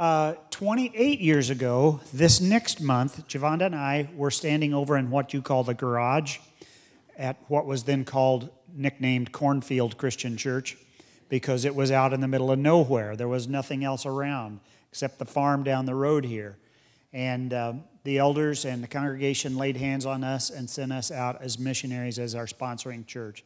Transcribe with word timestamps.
Uh, 0.00 0.34
28 0.48 1.20
years 1.20 1.50
ago, 1.50 2.00
this 2.10 2.40
next 2.40 2.80
month, 2.80 3.28
Javonda 3.28 3.66
and 3.66 3.76
I 3.76 4.08
were 4.16 4.30
standing 4.30 4.72
over 4.72 4.96
in 4.96 5.10
what 5.10 5.34
you 5.34 5.42
call 5.42 5.62
the 5.62 5.74
garage 5.74 6.38
at 7.18 7.36
what 7.48 7.66
was 7.66 7.84
then 7.84 8.06
called, 8.06 8.48
nicknamed 8.74 9.30
Cornfield 9.30 9.98
Christian 9.98 10.38
Church, 10.38 10.78
because 11.28 11.66
it 11.66 11.74
was 11.74 11.90
out 11.90 12.14
in 12.14 12.22
the 12.22 12.28
middle 12.28 12.50
of 12.50 12.58
nowhere. 12.58 13.14
There 13.14 13.28
was 13.28 13.46
nothing 13.46 13.84
else 13.84 14.06
around 14.06 14.60
except 14.90 15.18
the 15.18 15.26
farm 15.26 15.64
down 15.64 15.84
the 15.84 15.94
road 15.94 16.24
here. 16.24 16.56
And 17.12 17.52
um, 17.52 17.84
the 18.02 18.16
elders 18.16 18.64
and 18.64 18.82
the 18.82 18.88
congregation 18.88 19.58
laid 19.58 19.76
hands 19.76 20.06
on 20.06 20.24
us 20.24 20.48
and 20.48 20.70
sent 20.70 20.92
us 20.92 21.10
out 21.10 21.42
as 21.42 21.58
missionaries 21.58 22.18
as 22.18 22.34
our 22.34 22.46
sponsoring 22.46 23.06
church. 23.06 23.44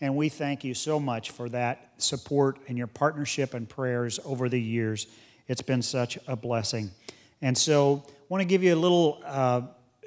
And 0.00 0.16
we 0.16 0.30
thank 0.30 0.64
you 0.64 0.72
so 0.72 0.98
much 0.98 1.30
for 1.30 1.50
that 1.50 1.90
support 1.98 2.58
and 2.68 2.78
your 2.78 2.86
partnership 2.86 3.52
and 3.52 3.68
prayers 3.68 4.18
over 4.24 4.48
the 4.48 4.58
years. 4.58 5.06
It's 5.50 5.62
been 5.62 5.82
such 5.82 6.16
a 6.28 6.36
blessing. 6.36 6.92
And 7.42 7.58
so, 7.58 8.04
I 8.06 8.12
want 8.28 8.40
to 8.40 8.44
give 8.44 8.62
you 8.62 8.72
a 8.72 8.78
little. 8.78 9.20
Uh, 9.26 9.62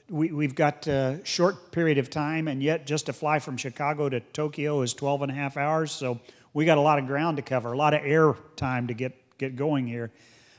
we, 0.09 0.45
have 0.45 0.55
got 0.55 0.88
a 0.88 1.20
short 1.25 1.73
period 1.73 1.97
of 1.97 2.09
time, 2.09 2.47
and 2.47 2.63
yet 2.63 2.88
just 2.88 3.07
to 3.07 3.13
fly 3.13 3.39
from 3.39 3.57
Chicago 3.57 4.07
to 4.07 4.21
Tokyo 4.21 4.81
is 4.84 4.93
12 4.93 5.23
and 5.23 5.31
a 5.34 5.35
half 5.35 5.57
hours. 5.57 5.91
So, 5.91 6.21
we 6.53 6.63
got 6.63 6.77
a 6.77 6.81
lot 6.81 6.98
of 6.98 7.07
ground 7.07 7.35
to 7.35 7.43
cover, 7.43 7.73
a 7.73 7.77
lot 7.77 7.93
of 7.93 7.99
air 8.05 8.35
time 8.55 8.87
to 8.87 8.93
get, 8.93 9.37
get 9.37 9.57
going 9.57 9.85
here. 9.85 10.11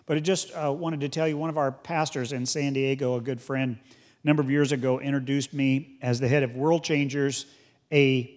But 0.05 0.19
I 0.19 0.21
just 0.21 0.53
uh, 0.55 0.71
wanted 0.71 1.01
to 1.01 1.09
tell 1.09 1.27
you 1.27 1.39
one 1.39 1.49
of 1.49 1.57
our 1.57 1.73
pastors 1.73 2.33
in 2.33 2.45
San 2.45 2.75
Diego, 2.75 3.17
a 3.17 3.23
good 3.23 3.41
friend, 3.41 3.79
a 4.23 4.27
number 4.27 4.43
of 4.43 4.51
years 4.51 4.71
ago, 4.71 5.01
introduced 5.01 5.55
me 5.55 5.97
as 6.03 6.21
the 6.21 6.29
head 6.29 6.43
of 6.43 6.55
World 6.55 6.85
Changers, 6.85 7.47
a 7.91 8.31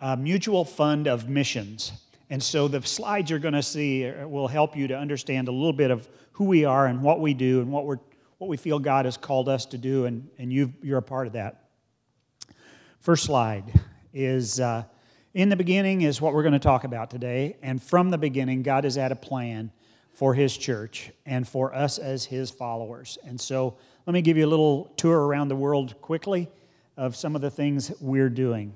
uh, 0.00 0.16
mutual 0.16 0.64
fund 0.64 1.06
of 1.06 1.28
missions. 1.28 1.92
And 2.32 2.42
so 2.42 2.66
the 2.66 2.80
slides 2.80 3.28
you're 3.28 3.38
going 3.38 3.52
to 3.52 3.62
see 3.62 4.10
will 4.24 4.48
help 4.48 4.74
you 4.74 4.88
to 4.88 4.96
understand 4.96 5.48
a 5.48 5.52
little 5.52 5.74
bit 5.74 5.90
of 5.90 6.08
who 6.32 6.46
we 6.46 6.64
are 6.64 6.86
and 6.86 7.02
what 7.02 7.20
we 7.20 7.34
do 7.34 7.60
and 7.60 7.70
what, 7.70 7.84
we're, 7.84 7.98
what 8.38 8.48
we 8.48 8.56
feel 8.56 8.78
God 8.78 9.04
has 9.04 9.18
called 9.18 9.50
us 9.50 9.66
to 9.66 9.76
do, 9.76 10.06
and, 10.06 10.26
and 10.38 10.50
you 10.50 10.72
you're 10.80 10.96
a 10.96 11.02
part 11.02 11.26
of 11.26 11.34
that. 11.34 11.68
First 13.00 13.24
slide 13.24 13.78
is 14.14 14.60
uh, 14.60 14.84
in 15.34 15.50
the 15.50 15.56
beginning, 15.56 16.00
is 16.00 16.22
what 16.22 16.32
we're 16.32 16.42
going 16.42 16.54
to 16.54 16.58
talk 16.58 16.84
about 16.84 17.10
today. 17.10 17.58
And 17.60 17.82
from 17.82 18.08
the 18.08 18.16
beginning, 18.16 18.62
God 18.62 18.84
has 18.84 18.94
had 18.94 19.12
a 19.12 19.16
plan 19.16 19.70
for 20.14 20.32
His 20.32 20.56
church 20.56 21.10
and 21.26 21.46
for 21.46 21.74
us 21.74 21.98
as 21.98 22.24
His 22.24 22.50
followers. 22.50 23.18
And 23.26 23.38
so 23.38 23.76
let 24.06 24.14
me 24.14 24.22
give 24.22 24.38
you 24.38 24.46
a 24.46 24.48
little 24.48 24.90
tour 24.96 25.26
around 25.26 25.48
the 25.48 25.56
world 25.56 26.00
quickly 26.00 26.48
of 26.96 27.14
some 27.14 27.36
of 27.36 27.42
the 27.42 27.50
things 27.50 27.92
we're 28.00 28.30
doing. 28.30 28.72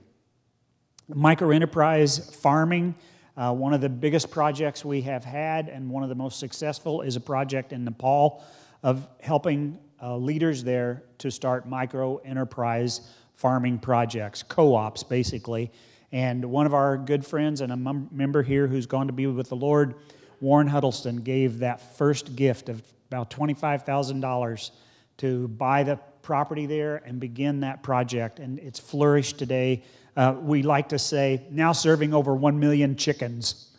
Microenterprise 1.10 2.36
farming, 2.36 2.94
uh, 3.36 3.52
one 3.52 3.74
of 3.74 3.80
the 3.80 3.88
biggest 3.88 4.30
projects 4.30 4.84
we 4.84 5.02
have 5.02 5.24
had 5.24 5.68
and 5.68 5.90
one 5.90 6.02
of 6.02 6.08
the 6.08 6.14
most 6.14 6.38
successful 6.38 7.02
is 7.02 7.16
a 7.16 7.20
project 7.20 7.72
in 7.72 7.84
Nepal 7.84 8.42
of 8.82 9.06
helping 9.20 9.78
uh, 10.02 10.16
leaders 10.16 10.64
there 10.64 11.02
to 11.18 11.30
start 11.30 11.68
micro 11.68 12.16
enterprise 12.18 13.02
farming 13.34 13.78
projects, 13.78 14.42
co 14.42 14.74
ops 14.74 15.02
basically. 15.02 15.70
And 16.12 16.44
one 16.44 16.66
of 16.66 16.74
our 16.74 16.96
good 16.96 17.26
friends 17.26 17.60
and 17.60 17.72
a 17.72 17.76
mem- 17.76 18.08
member 18.10 18.42
here 18.42 18.66
who's 18.66 18.86
gone 18.86 19.06
to 19.08 19.12
be 19.12 19.26
with 19.26 19.48
the 19.48 19.56
Lord, 19.56 19.96
Warren 20.40 20.68
Huddleston, 20.68 21.16
gave 21.16 21.58
that 21.58 21.96
first 21.96 22.36
gift 22.36 22.68
of 22.68 22.82
about 23.08 23.30
$25,000 23.30 24.70
to 25.18 25.48
buy 25.48 25.82
the 25.82 25.98
property 26.26 26.66
there 26.66 26.96
and 27.06 27.20
begin 27.20 27.60
that 27.60 27.84
project. 27.84 28.40
And 28.40 28.58
it's 28.58 28.80
flourished 28.80 29.38
today 29.38 29.84
uh, 30.16 30.34
we 30.40 30.62
like 30.62 30.88
to 30.88 30.98
say, 30.98 31.42
now 31.50 31.72
serving 31.72 32.14
over 32.14 32.34
1 32.34 32.58
million 32.58 32.96
chickens. 32.96 33.70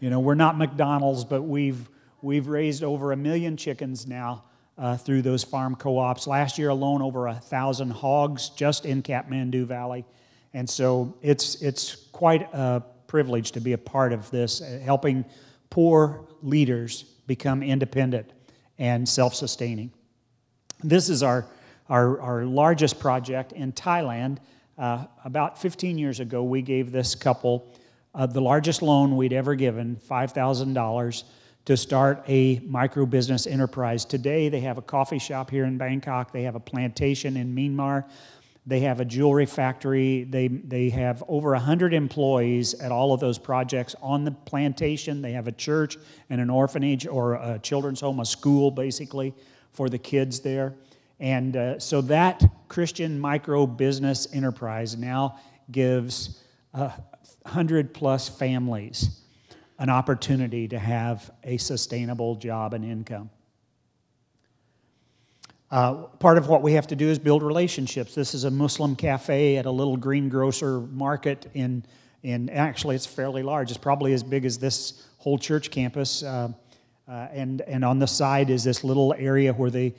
You 0.00 0.10
know, 0.10 0.20
we're 0.20 0.34
not 0.34 0.58
McDonald's, 0.58 1.24
but 1.24 1.42
we've, 1.42 1.88
we've 2.20 2.48
raised 2.48 2.82
over 2.82 3.12
a 3.12 3.16
million 3.16 3.56
chickens 3.56 4.06
now 4.06 4.44
uh, 4.76 4.96
through 4.96 5.22
those 5.22 5.44
farm 5.44 5.76
co 5.76 5.96
ops. 5.98 6.26
Last 6.26 6.58
year 6.58 6.70
alone, 6.70 7.00
over 7.00 7.28
a 7.28 7.34
thousand 7.34 7.90
hogs 7.90 8.48
just 8.50 8.84
in 8.84 9.02
Kathmandu 9.02 9.66
Valley. 9.66 10.04
And 10.52 10.68
so 10.68 11.14
it's, 11.22 11.62
it's 11.62 11.94
quite 11.94 12.52
a 12.52 12.82
privilege 13.06 13.52
to 13.52 13.60
be 13.60 13.72
a 13.72 13.78
part 13.78 14.12
of 14.12 14.28
this, 14.30 14.60
uh, 14.60 14.80
helping 14.84 15.24
poor 15.70 16.26
leaders 16.42 17.04
become 17.28 17.62
independent 17.62 18.32
and 18.78 19.08
self 19.08 19.34
sustaining. 19.34 19.92
This 20.82 21.08
is 21.08 21.22
our, 21.22 21.46
our, 21.88 22.20
our 22.20 22.44
largest 22.44 22.98
project 22.98 23.52
in 23.52 23.72
Thailand. 23.72 24.38
Uh, 24.76 25.04
about 25.24 25.60
15 25.60 25.98
years 25.98 26.20
ago, 26.20 26.42
we 26.42 26.62
gave 26.62 26.90
this 26.92 27.14
couple 27.14 27.66
uh, 28.14 28.26
the 28.26 28.40
largest 28.40 28.82
loan 28.82 29.16
we'd 29.16 29.32
ever 29.32 29.54
given, 29.54 29.96
$5,000, 30.08 31.24
to 31.64 31.76
start 31.76 32.22
a 32.28 32.60
micro 32.66 33.06
business 33.06 33.46
enterprise. 33.46 34.04
Today, 34.04 34.48
they 34.48 34.60
have 34.60 34.78
a 34.78 34.82
coffee 34.82 35.18
shop 35.18 35.50
here 35.50 35.64
in 35.64 35.78
Bangkok, 35.78 36.32
they 36.32 36.42
have 36.42 36.54
a 36.54 36.60
plantation 36.60 37.36
in 37.36 37.54
Myanmar, 37.54 38.04
they 38.66 38.80
have 38.80 39.00
a 39.00 39.04
jewelry 39.04 39.46
factory, 39.46 40.24
they, 40.24 40.48
they 40.48 40.90
have 40.90 41.22
over 41.28 41.50
100 41.50 41.92
employees 41.92 42.74
at 42.74 42.92
all 42.92 43.12
of 43.12 43.20
those 43.20 43.38
projects 43.38 43.94
on 44.00 44.24
the 44.24 44.30
plantation. 44.30 45.20
They 45.20 45.32
have 45.32 45.48
a 45.48 45.52
church 45.52 45.98
and 46.30 46.40
an 46.40 46.48
orphanage 46.48 47.06
or 47.06 47.34
a 47.34 47.58
children's 47.58 48.00
home, 48.00 48.20
a 48.20 48.24
school 48.24 48.70
basically 48.70 49.34
for 49.72 49.88
the 49.88 49.98
kids 49.98 50.40
there. 50.40 50.74
And 51.20 51.56
uh, 51.56 51.78
so 51.78 52.00
that 52.02 52.42
Christian 52.68 53.18
micro 53.18 53.66
business 53.66 54.26
enterprise 54.32 54.96
now 54.96 55.38
gives 55.70 56.42
uh, 56.72 56.90
100 57.42 57.94
plus 57.94 58.28
families 58.28 59.20
an 59.78 59.90
opportunity 59.90 60.68
to 60.68 60.78
have 60.78 61.30
a 61.42 61.56
sustainable 61.56 62.36
job 62.36 62.74
and 62.74 62.84
income. 62.84 63.30
Uh, 65.70 65.94
part 66.20 66.38
of 66.38 66.48
what 66.48 66.62
we 66.62 66.74
have 66.74 66.86
to 66.86 66.94
do 66.94 67.08
is 67.08 67.18
build 67.18 67.42
relationships. 67.42 68.14
This 68.14 68.34
is 68.34 68.44
a 68.44 68.50
Muslim 68.50 68.94
cafe 68.94 69.56
at 69.56 69.66
a 69.66 69.70
little 69.70 69.96
greengrocer 69.96 70.80
market 70.80 71.50
in, 71.54 71.84
in 72.22 72.48
actually, 72.50 72.94
it's 72.94 73.06
fairly 73.06 73.42
large. 73.42 73.70
It's 73.70 73.78
probably 73.78 74.12
as 74.12 74.22
big 74.22 74.44
as 74.44 74.58
this 74.58 75.04
whole 75.18 75.38
church 75.38 75.70
campus. 75.70 76.22
Uh, 76.22 76.52
uh, 77.08 77.28
and, 77.32 77.60
and 77.62 77.84
on 77.84 77.98
the 77.98 78.06
side 78.06 78.50
is 78.50 78.62
this 78.62 78.84
little 78.84 79.14
area 79.18 79.52
where 79.52 79.70
they 79.70 79.94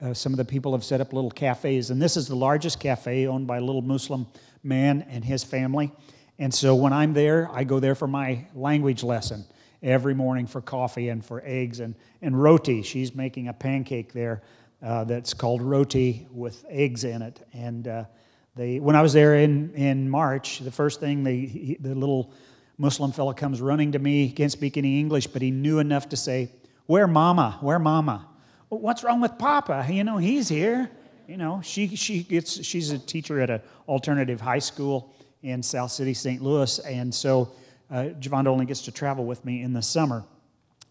uh, 0.00 0.14
some 0.14 0.32
of 0.32 0.38
the 0.38 0.44
people 0.44 0.72
have 0.72 0.84
set 0.84 1.00
up 1.00 1.12
little 1.12 1.30
cafes, 1.30 1.90
and 1.90 2.00
this 2.00 2.16
is 2.16 2.26
the 2.26 2.36
largest 2.36 2.80
cafe 2.80 3.26
owned 3.26 3.46
by 3.46 3.58
a 3.58 3.60
little 3.60 3.82
Muslim 3.82 4.26
man 4.62 5.06
and 5.10 5.24
his 5.24 5.44
family. 5.44 5.92
And 6.38 6.52
so 6.52 6.74
when 6.74 6.92
I'm 6.92 7.12
there, 7.12 7.50
I 7.52 7.64
go 7.64 7.80
there 7.80 7.94
for 7.94 8.06
my 8.06 8.46
language 8.54 9.02
lesson 9.02 9.44
every 9.82 10.14
morning 10.14 10.46
for 10.46 10.60
coffee 10.60 11.10
and 11.10 11.24
for 11.24 11.42
eggs 11.44 11.80
and, 11.80 11.94
and 12.22 12.40
roti. 12.40 12.82
She's 12.82 13.14
making 13.14 13.48
a 13.48 13.52
pancake 13.52 14.12
there 14.12 14.42
uh, 14.82 15.04
that's 15.04 15.34
called 15.34 15.60
roti 15.60 16.26
with 16.30 16.64
eggs 16.70 17.04
in 17.04 17.20
it. 17.20 17.46
And 17.52 17.86
uh, 17.86 18.04
they, 18.56 18.80
when 18.80 18.96
I 18.96 19.02
was 19.02 19.12
there 19.12 19.36
in, 19.36 19.74
in 19.74 20.08
March, 20.08 20.60
the 20.60 20.70
first 20.70 21.00
thing 21.00 21.24
they, 21.24 21.40
he, 21.40 21.76
the 21.78 21.94
little 21.94 22.32
Muslim 22.78 23.12
fellow 23.12 23.34
comes 23.34 23.60
running 23.60 23.92
to 23.92 23.98
me, 23.98 24.26
he 24.26 24.32
can't 24.32 24.52
speak 24.52 24.78
any 24.78 24.98
English, 24.98 25.26
but 25.26 25.42
he 25.42 25.50
knew 25.50 25.78
enough 25.78 26.08
to 26.08 26.16
say, 26.16 26.50
Where 26.86 27.06
mama? 27.06 27.58
Where 27.60 27.78
mama? 27.78 28.29
What's 28.70 29.04
wrong 29.04 29.20
with 29.20 29.36
Papa? 29.38 29.86
You 29.90 30.04
know, 30.04 30.16
he's 30.16 30.48
here. 30.48 30.90
You 31.28 31.36
know, 31.36 31.60
she, 31.62 31.94
she 31.94 32.22
gets, 32.22 32.64
she's 32.64 32.90
a 32.90 32.98
teacher 32.98 33.40
at 33.40 33.50
an 33.50 33.60
alternative 33.88 34.40
high 34.40 34.58
school 34.58 35.14
in 35.42 35.62
South 35.62 35.92
City, 35.92 36.14
St. 36.14 36.42
Louis. 36.42 36.78
And 36.80 37.14
so 37.14 37.52
uh, 37.90 38.10
Javonda 38.20 38.48
only 38.48 38.66
gets 38.66 38.82
to 38.82 38.92
travel 38.92 39.24
with 39.24 39.44
me 39.44 39.62
in 39.62 39.72
the 39.72 39.82
summer. 39.82 40.24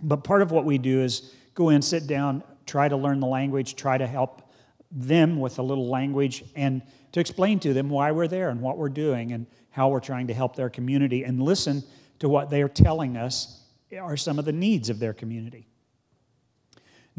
But 0.01 0.23
part 0.23 0.41
of 0.41 0.51
what 0.51 0.66
we 0.66 0.78
do 0.78 1.01
is 1.01 1.34
go 1.56 1.69
in, 1.69 1.81
sit 1.81 2.07
down, 2.07 2.44
try 2.66 2.88
to 2.88 2.95
learn 2.95 3.19
the 3.19 3.28
language, 3.28 3.75
try 3.75 3.97
to 3.97 4.07
help 4.07 4.50
them 4.91 5.39
with 5.39 5.59
a 5.59 5.62
little 5.62 5.89
language, 5.89 6.44
and 6.56 6.81
to 7.12 7.19
explain 7.19 7.59
to 7.59 7.73
them 7.73 7.89
why 7.89 8.12
we're 8.12 8.28
there 8.28 8.50
and 8.50 8.62
what 8.62 8.78
we're 8.78 8.89
doing 8.89 9.34
and 9.34 9.45
how 9.72 9.89
we're 9.89 10.00
trying 10.00 10.28
to 10.28 10.34
help 10.34 10.56
their 10.56 10.69
community 10.69 11.23
and 11.23 11.41
listen 11.41 11.84
to 12.19 12.29
what 12.29 12.50
they're 12.50 12.69
telling 12.69 13.18
us 13.18 13.63
are 14.00 14.18
some 14.18 14.39
of 14.39 14.45
the 14.45 14.51
needs 14.51 14.89
of 14.89 15.00
their 15.00 15.13
community. 15.13 15.69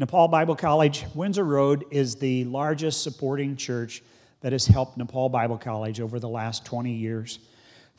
Nepal 0.01 0.27
Bible 0.27 0.55
College, 0.55 1.05
Windsor 1.13 1.43
Road, 1.43 1.85
is 1.91 2.15
the 2.15 2.43
largest 2.45 3.03
supporting 3.03 3.55
church 3.55 4.01
that 4.39 4.51
has 4.51 4.65
helped 4.65 4.97
Nepal 4.97 5.29
Bible 5.29 5.59
College 5.59 6.01
over 6.01 6.19
the 6.19 6.27
last 6.27 6.65
20 6.65 6.91
years. 6.91 7.37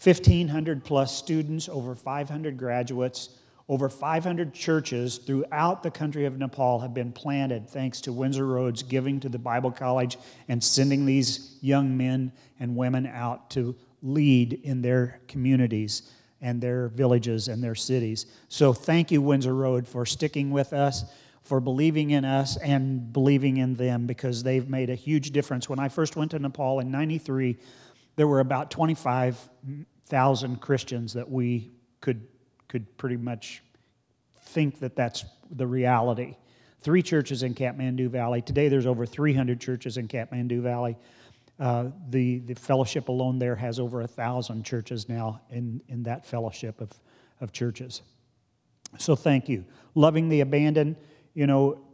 1,500 0.02 0.82
plus 0.82 1.16
students, 1.16 1.68
over 1.68 1.94
500 1.94 2.58
graduates, 2.58 3.38
over 3.68 3.88
500 3.88 4.52
churches 4.52 5.18
throughout 5.18 5.84
the 5.84 5.92
country 5.92 6.24
of 6.24 6.38
Nepal 6.38 6.80
have 6.80 6.92
been 6.92 7.12
planted 7.12 7.70
thanks 7.70 8.00
to 8.00 8.12
Windsor 8.12 8.48
Road's 8.48 8.82
giving 8.82 9.20
to 9.20 9.28
the 9.28 9.38
Bible 9.38 9.70
College 9.70 10.18
and 10.48 10.62
sending 10.62 11.06
these 11.06 11.56
young 11.60 11.96
men 11.96 12.32
and 12.58 12.74
women 12.74 13.06
out 13.06 13.48
to 13.50 13.76
lead 14.02 14.54
in 14.64 14.82
their 14.82 15.20
communities 15.28 16.10
and 16.40 16.60
their 16.60 16.88
villages 16.88 17.46
and 17.46 17.62
their 17.62 17.76
cities. 17.76 18.26
So 18.48 18.72
thank 18.72 19.12
you, 19.12 19.22
Windsor 19.22 19.54
Road, 19.54 19.86
for 19.86 20.04
sticking 20.04 20.50
with 20.50 20.72
us 20.72 21.04
for 21.42 21.60
believing 21.60 22.10
in 22.10 22.24
us 22.24 22.56
and 22.56 23.12
believing 23.12 23.56
in 23.56 23.74
them 23.74 24.06
because 24.06 24.42
they've 24.42 24.68
made 24.68 24.90
a 24.90 24.94
huge 24.94 25.32
difference. 25.32 25.68
When 25.68 25.78
I 25.78 25.88
first 25.88 26.16
went 26.16 26.30
to 26.32 26.38
Nepal 26.38 26.80
in 26.80 26.90
93, 26.90 27.56
there 28.16 28.28
were 28.28 28.40
about 28.40 28.70
25,000 28.70 30.60
Christians 30.60 31.12
that 31.14 31.30
we 31.30 31.72
could, 32.00 32.26
could 32.68 32.96
pretty 32.96 33.16
much 33.16 33.62
think 34.40 34.80
that 34.80 34.94
that's 34.94 35.24
the 35.50 35.66
reality. 35.66 36.36
three 36.80 37.02
churches 37.02 37.42
in 37.42 37.54
Kathmandu 37.54 38.08
Valley. 38.08 38.42
Today, 38.42 38.68
there's 38.68 38.86
over 38.86 39.06
300 39.06 39.60
churches 39.60 39.98
in 39.98 40.08
Kathmandu 40.08 40.60
Valley. 40.60 40.96
Uh, 41.60 41.90
the, 42.10 42.40
the 42.40 42.54
fellowship 42.54 43.08
alone 43.08 43.38
there 43.38 43.54
has 43.54 43.78
over 43.78 44.00
a 44.00 44.06
thousand 44.06 44.64
churches 44.64 45.08
now 45.08 45.40
in, 45.50 45.80
in 45.88 46.02
that 46.02 46.26
fellowship 46.26 46.80
of, 46.80 46.90
of 47.40 47.52
churches. 47.52 48.02
So 48.98 49.14
thank 49.14 49.48
you. 49.48 49.64
Loving 49.94 50.28
the 50.28 50.40
abandoned, 50.40 50.96
you 51.34 51.46
know, 51.46 51.84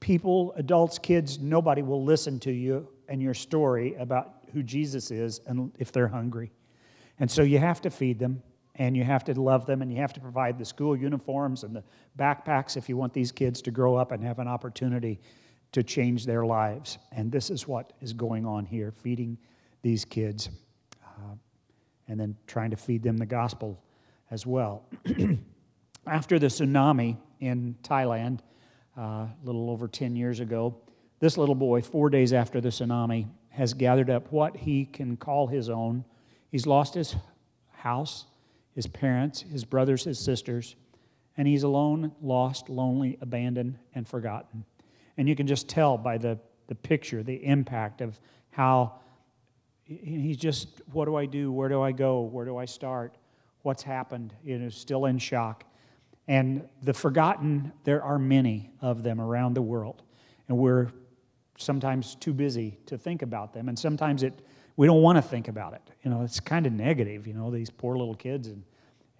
people, 0.00 0.52
adults, 0.56 0.98
kids, 0.98 1.38
nobody 1.38 1.82
will 1.82 2.04
listen 2.04 2.38
to 2.40 2.52
you 2.52 2.88
and 3.08 3.22
your 3.22 3.34
story 3.34 3.94
about 3.94 4.34
who 4.52 4.62
Jesus 4.62 5.10
is 5.10 5.40
and 5.46 5.72
if 5.78 5.92
they're 5.92 6.08
hungry. 6.08 6.52
And 7.18 7.30
so 7.30 7.42
you 7.42 7.58
have 7.58 7.80
to 7.82 7.90
feed 7.90 8.18
them 8.18 8.42
and 8.74 8.96
you 8.96 9.04
have 9.04 9.24
to 9.24 9.40
love 9.40 9.66
them 9.66 9.82
and 9.82 9.90
you 9.90 9.98
have 9.98 10.12
to 10.12 10.20
provide 10.20 10.58
the 10.58 10.64
school 10.64 10.96
uniforms 10.96 11.64
and 11.64 11.74
the 11.74 11.82
backpacks 12.18 12.76
if 12.76 12.88
you 12.88 12.96
want 12.96 13.12
these 13.12 13.32
kids 13.32 13.62
to 13.62 13.70
grow 13.70 13.96
up 13.96 14.12
and 14.12 14.22
have 14.22 14.38
an 14.38 14.48
opportunity 14.48 15.18
to 15.72 15.82
change 15.82 16.26
their 16.26 16.44
lives. 16.44 16.98
And 17.12 17.32
this 17.32 17.50
is 17.50 17.66
what 17.66 17.92
is 18.00 18.12
going 18.12 18.44
on 18.44 18.64
here 18.64 18.92
feeding 18.92 19.38
these 19.82 20.04
kids 20.04 20.50
uh, 21.04 21.34
and 22.08 22.20
then 22.20 22.36
trying 22.46 22.70
to 22.70 22.76
feed 22.76 23.02
them 23.02 23.16
the 23.16 23.26
gospel 23.26 23.82
as 24.30 24.46
well. 24.46 24.84
After 26.06 26.38
the 26.38 26.46
tsunami 26.46 27.16
in 27.40 27.76
Thailand, 27.82 28.40
a 28.96 29.28
little 29.44 29.70
over 29.70 29.88
10 29.88 30.16
years 30.16 30.40
ago, 30.40 30.76
this 31.18 31.38
little 31.38 31.54
boy, 31.54 31.82
four 31.82 32.10
days 32.10 32.32
after 32.32 32.60
the 32.60 32.68
tsunami, 32.68 33.26
has 33.50 33.72
gathered 33.72 34.10
up 34.10 34.30
what 34.30 34.56
he 34.56 34.84
can 34.84 35.16
call 35.16 35.46
his 35.46 35.70
own. 35.70 36.04
He's 36.50 36.66
lost 36.66 36.94
his 36.94 37.16
house, 37.72 38.26
his 38.74 38.86
parents, 38.86 39.40
his 39.50 39.64
brothers, 39.64 40.04
his 40.04 40.18
sisters, 40.18 40.76
and 41.36 41.48
he's 41.48 41.62
alone, 41.62 42.12
lost, 42.20 42.68
lonely, 42.68 43.16
abandoned, 43.20 43.78
and 43.94 44.06
forgotten. 44.06 44.64
And 45.16 45.28
you 45.28 45.34
can 45.34 45.46
just 45.46 45.68
tell 45.68 45.96
by 45.96 46.18
the, 46.18 46.38
the 46.66 46.74
picture, 46.74 47.22
the 47.22 47.44
impact 47.44 48.00
of 48.00 48.20
how 48.50 49.00
he's 49.84 50.36
just, 50.36 50.82
what 50.92 51.06
do 51.06 51.16
I 51.16 51.26
do? 51.26 51.52
Where 51.52 51.68
do 51.68 51.80
I 51.80 51.92
go? 51.92 52.22
Where 52.22 52.44
do 52.44 52.56
I 52.56 52.64
start? 52.64 53.16
What's 53.62 53.82
happened? 53.82 54.34
You 54.44 54.58
know, 54.58 54.68
still 54.68 55.06
in 55.06 55.18
shock. 55.18 55.64
And 56.28 56.68
the 56.82 56.92
forgotten, 56.92 57.72
there 57.84 58.02
are 58.02 58.18
many 58.18 58.70
of 58.80 59.02
them 59.02 59.20
around 59.20 59.54
the 59.54 59.62
world. 59.62 60.02
And 60.48 60.58
we're 60.58 60.88
sometimes 61.58 62.16
too 62.16 62.32
busy 62.32 62.78
to 62.86 62.98
think 62.98 63.22
about 63.22 63.52
them. 63.52 63.68
And 63.68 63.78
sometimes 63.78 64.22
it, 64.22 64.34
we 64.76 64.86
don't 64.86 65.02
want 65.02 65.16
to 65.16 65.22
think 65.22 65.48
about 65.48 65.74
it. 65.74 65.82
You 66.02 66.10
know, 66.10 66.22
it's 66.22 66.40
kind 66.40 66.66
of 66.66 66.72
negative, 66.72 67.26
you 67.26 67.34
know, 67.34 67.50
these 67.50 67.70
poor 67.70 67.96
little 67.96 68.14
kids 68.14 68.48
and, 68.48 68.62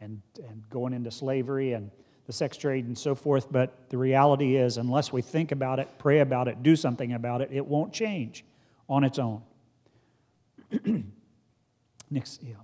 and, 0.00 0.20
and 0.48 0.68
going 0.68 0.92
into 0.92 1.10
slavery 1.10 1.72
and 1.72 1.90
the 2.26 2.32
sex 2.32 2.56
trade 2.56 2.86
and 2.86 2.98
so 2.98 3.14
forth. 3.14 3.50
But 3.50 3.88
the 3.88 3.98
reality 3.98 4.56
is, 4.56 4.76
unless 4.76 5.12
we 5.12 5.22
think 5.22 5.52
about 5.52 5.78
it, 5.78 5.88
pray 5.98 6.20
about 6.20 6.48
it, 6.48 6.62
do 6.62 6.76
something 6.76 7.12
about 7.12 7.40
it, 7.40 7.50
it 7.52 7.64
won't 7.64 7.92
change 7.92 8.44
on 8.88 9.04
its 9.04 9.18
own. 9.18 9.42
Next, 12.10 12.42
yeah. 12.42 12.54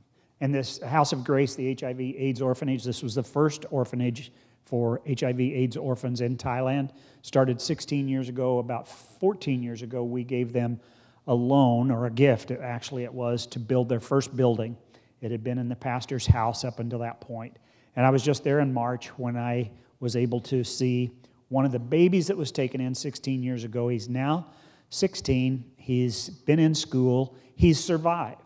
And 0.43 0.53
this 0.53 0.83
House 0.83 1.13
of 1.13 1.23
Grace, 1.23 1.55
the 1.55 1.73
HIV 1.73 2.01
AIDS 2.01 2.43
orphanage, 2.43 2.83
this 2.83 3.01
was 3.01 3.15
the 3.15 3.23
first 3.23 3.65
orphanage 3.71 4.33
for 4.65 5.01
HIV 5.07 5.39
AIDS 5.39 5.77
orphans 5.77 6.21
in 6.21 6.37
Thailand. 6.37 6.91
Started 7.23 7.61
16 7.61 8.09
years 8.09 8.29
ago. 8.29 8.59
About 8.59 8.89
14 8.89 9.63
years 9.63 9.83
ago, 9.83 10.03
we 10.03 10.25
gave 10.25 10.53
them 10.53 10.81
a 11.29 11.33
loan 11.33 11.93
or 11.93 12.07
a 12.07 12.11
gift, 12.11 12.51
actually, 12.51 13.05
it 13.05 13.15
was, 13.15 13.47
to 13.47 13.61
build 13.61 13.89
their 13.89 14.01
first 14.01 14.37
building. 14.37 14.77
It 15.21 15.31
had 15.31 15.45
been 15.45 15.59
in 15.59 15.69
the 15.69 15.77
pastor's 15.77 16.27
house 16.27 16.65
up 16.65 16.81
until 16.81 16.99
that 16.99 17.21
point. 17.21 17.57
And 17.95 18.05
I 18.05 18.11
was 18.11 18.25
just 18.25 18.43
there 18.43 18.59
in 18.59 18.75
March 18.75 19.17
when 19.17 19.37
I 19.37 19.71
was 20.01 20.17
able 20.17 20.41
to 20.41 20.65
see 20.65 21.13
one 21.51 21.65
of 21.65 21.71
the 21.71 21.79
babies 21.79 22.27
that 22.27 22.37
was 22.37 22.51
taken 22.51 22.81
in 22.81 22.97
16 22.97 23.45
years 23.45 23.63
ago. 23.63 23.87
He's 23.87 24.09
now 24.09 24.49
16, 24.91 25.65
he's 25.77 26.31
been 26.31 26.59
in 26.59 26.75
school, 26.75 27.37
he's 27.55 27.79
survived, 27.79 28.42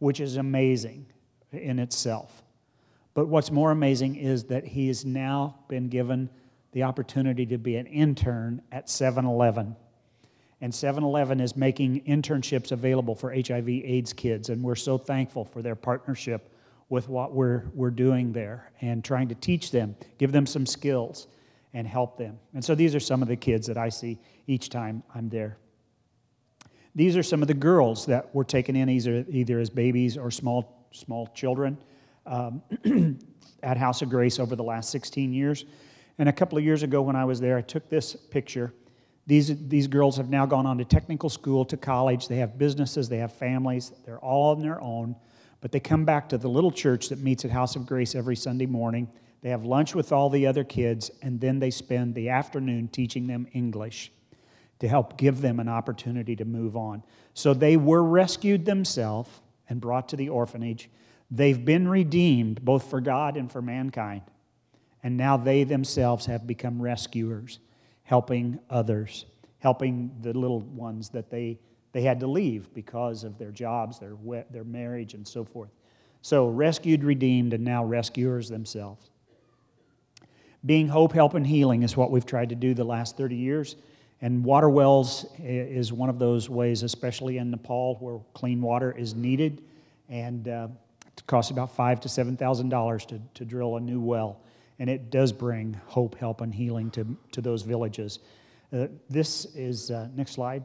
which 0.00 0.18
is 0.18 0.36
amazing 0.36 1.06
in 1.52 1.78
itself. 1.78 2.42
But 3.14 3.28
what's 3.28 3.50
more 3.50 3.70
amazing 3.70 4.16
is 4.16 4.44
that 4.44 4.64
he 4.64 4.88
has 4.88 5.04
now 5.04 5.56
been 5.68 5.88
given 5.88 6.28
the 6.72 6.82
opportunity 6.82 7.46
to 7.46 7.58
be 7.58 7.76
an 7.76 7.86
intern 7.86 8.62
at 8.72 8.88
7 8.88 9.24
Eleven. 9.24 9.76
And 10.60 10.74
7 10.74 11.02
Eleven 11.02 11.40
is 11.40 11.56
making 11.56 12.02
internships 12.02 12.72
available 12.72 13.14
for 13.14 13.32
HIV 13.32 13.68
AIDS 13.68 14.12
kids, 14.12 14.48
and 14.48 14.62
we're 14.62 14.74
so 14.74 14.98
thankful 14.98 15.44
for 15.44 15.62
their 15.62 15.74
partnership 15.74 16.52
with 16.88 17.08
what 17.08 17.32
we're, 17.32 17.64
we're 17.74 17.90
doing 17.90 18.32
there 18.32 18.70
and 18.80 19.04
trying 19.04 19.28
to 19.28 19.34
teach 19.34 19.70
them, 19.70 19.96
give 20.18 20.32
them 20.32 20.46
some 20.46 20.66
skills, 20.66 21.28
and 21.72 21.86
help 21.86 22.18
them. 22.18 22.38
And 22.52 22.64
so 22.64 22.74
these 22.74 22.94
are 22.94 23.00
some 23.00 23.22
of 23.22 23.28
the 23.28 23.36
kids 23.36 23.66
that 23.68 23.78
I 23.78 23.88
see 23.88 24.18
each 24.46 24.70
time 24.70 25.02
I'm 25.14 25.28
there. 25.28 25.56
These 27.00 27.16
are 27.16 27.22
some 27.22 27.40
of 27.40 27.48
the 27.48 27.54
girls 27.54 28.04
that 28.04 28.34
were 28.34 28.44
taken 28.44 28.76
in 28.76 28.90
either, 28.90 29.24
either 29.30 29.58
as 29.58 29.70
babies 29.70 30.18
or 30.18 30.30
small, 30.30 30.86
small 30.92 31.28
children 31.28 31.78
um, 32.26 32.60
at 33.62 33.78
House 33.78 34.02
of 34.02 34.10
Grace 34.10 34.38
over 34.38 34.54
the 34.54 34.62
last 34.62 34.90
16 34.90 35.32
years. 35.32 35.64
And 36.18 36.28
a 36.28 36.32
couple 36.34 36.58
of 36.58 36.64
years 36.64 36.82
ago, 36.82 37.00
when 37.00 37.16
I 37.16 37.24
was 37.24 37.40
there, 37.40 37.56
I 37.56 37.62
took 37.62 37.88
this 37.88 38.14
picture. 38.14 38.74
These, 39.26 39.66
these 39.66 39.86
girls 39.86 40.18
have 40.18 40.28
now 40.28 40.44
gone 40.44 40.66
on 40.66 40.76
to 40.76 40.84
technical 40.84 41.30
school, 41.30 41.64
to 41.64 41.78
college. 41.78 42.28
They 42.28 42.36
have 42.36 42.58
businesses, 42.58 43.08
they 43.08 43.16
have 43.16 43.32
families, 43.32 43.92
they're 44.04 44.18
all 44.18 44.54
on 44.54 44.60
their 44.60 44.78
own. 44.82 45.16
But 45.62 45.72
they 45.72 45.80
come 45.80 46.04
back 46.04 46.28
to 46.28 46.36
the 46.36 46.48
little 46.48 46.70
church 46.70 47.08
that 47.08 47.20
meets 47.20 47.46
at 47.46 47.50
House 47.50 47.76
of 47.76 47.86
Grace 47.86 48.14
every 48.14 48.36
Sunday 48.36 48.66
morning. 48.66 49.08
They 49.40 49.48
have 49.48 49.64
lunch 49.64 49.94
with 49.94 50.12
all 50.12 50.28
the 50.28 50.46
other 50.46 50.64
kids, 50.64 51.10
and 51.22 51.40
then 51.40 51.60
they 51.60 51.70
spend 51.70 52.14
the 52.14 52.28
afternoon 52.28 52.88
teaching 52.88 53.26
them 53.26 53.46
English 53.54 54.12
to 54.80 54.88
help 54.88 55.16
give 55.16 55.40
them 55.40 55.60
an 55.60 55.68
opportunity 55.68 56.36
to 56.36 56.44
move 56.44 56.76
on. 56.76 57.02
So 57.34 57.54
they 57.54 57.76
were 57.76 58.02
rescued 58.02 58.64
themselves 58.64 59.30
and 59.68 59.80
brought 59.80 60.08
to 60.10 60.16
the 60.16 60.28
orphanage. 60.28 60.90
They've 61.30 61.64
been 61.64 61.86
redeemed 61.86 62.64
both 62.64 62.90
for 62.90 63.00
God 63.00 63.36
and 63.36 63.50
for 63.50 63.62
mankind. 63.62 64.22
And 65.02 65.16
now 65.16 65.36
they 65.36 65.64
themselves 65.64 66.26
have 66.26 66.46
become 66.46 66.82
rescuers, 66.82 67.60
helping 68.02 68.58
others, 68.68 69.24
helping 69.60 70.10
the 70.20 70.32
little 70.32 70.60
ones 70.60 71.10
that 71.10 71.30
they 71.30 71.58
they 71.92 72.02
had 72.02 72.20
to 72.20 72.26
leave 72.26 72.72
because 72.72 73.24
of 73.24 73.38
their 73.38 73.50
jobs, 73.50 73.98
their, 73.98 74.14
their 74.50 74.64
marriage, 74.64 75.14
and 75.14 75.26
so 75.26 75.44
forth. 75.44 75.70
So, 76.22 76.48
rescued, 76.48 77.02
redeemed, 77.02 77.52
and 77.52 77.64
now 77.64 77.84
rescuers 77.84 78.48
themselves. 78.48 79.10
Being 80.64 80.88
hope, 80.88 81.12
help, 81.12 81.34
and 81.34 81.46
healing 81.46 81.82
is 81.82 81.96
what 81.96 82.10
we've 82.10 82.26
tried 82.26 82.50
to 82.50 82.54
do 82.54 82.74
the 82.74 82.84
last 82.84 83.16
30 83.16 83.36
years. 83.36 83.76
And 84.22 84.44
water 84.44 84.68
wells 84.68 85.26
is 85.38 85.92
one 85.92 86.10
of 86.10 86.18
those 86.18 86.50
ways, 86.50 86.82
especially 86.82 87.38
in 87.38 87.50
Nepal, 87.50 87.96
where 88.00 88.18
clean 88.34 88.60
water 88.60 88.92
is 88.92 89.14
needed. 89.14 89.62
And 90.10 90.46
uh, 90.46 90.68
it 91.06 91.26
costs 91.26 91.50
about 91.50 91.74
five 91.74 92.00
to 92.00 92.08
seven 92.08 92.36
thousand 92.36 92.68
dollars 92.68 93.06
to, 93.06 93.44
drill 93.44 93.76
a 93.76 93.80
new 93.80 94.00
well. 94.00 94.42
And 94.78 94.90
it 94.90 95.10
does 95.10 95.32
bring 95.32 95.78
hope, 95.86 96.16
help, 96.16 96.40
and 96.40 96.54
healing 96.54 96.90
to, 96.92 97.16
to 97.32 97.40
those 97.40 97.62
villages. 97.62 98.18
Uh, 98.72 98.86
this 99.08 99.46
is, 99.54 99.90
uh, 99.90 100.08
next 100.14 100.32
slide. 100.32 100.64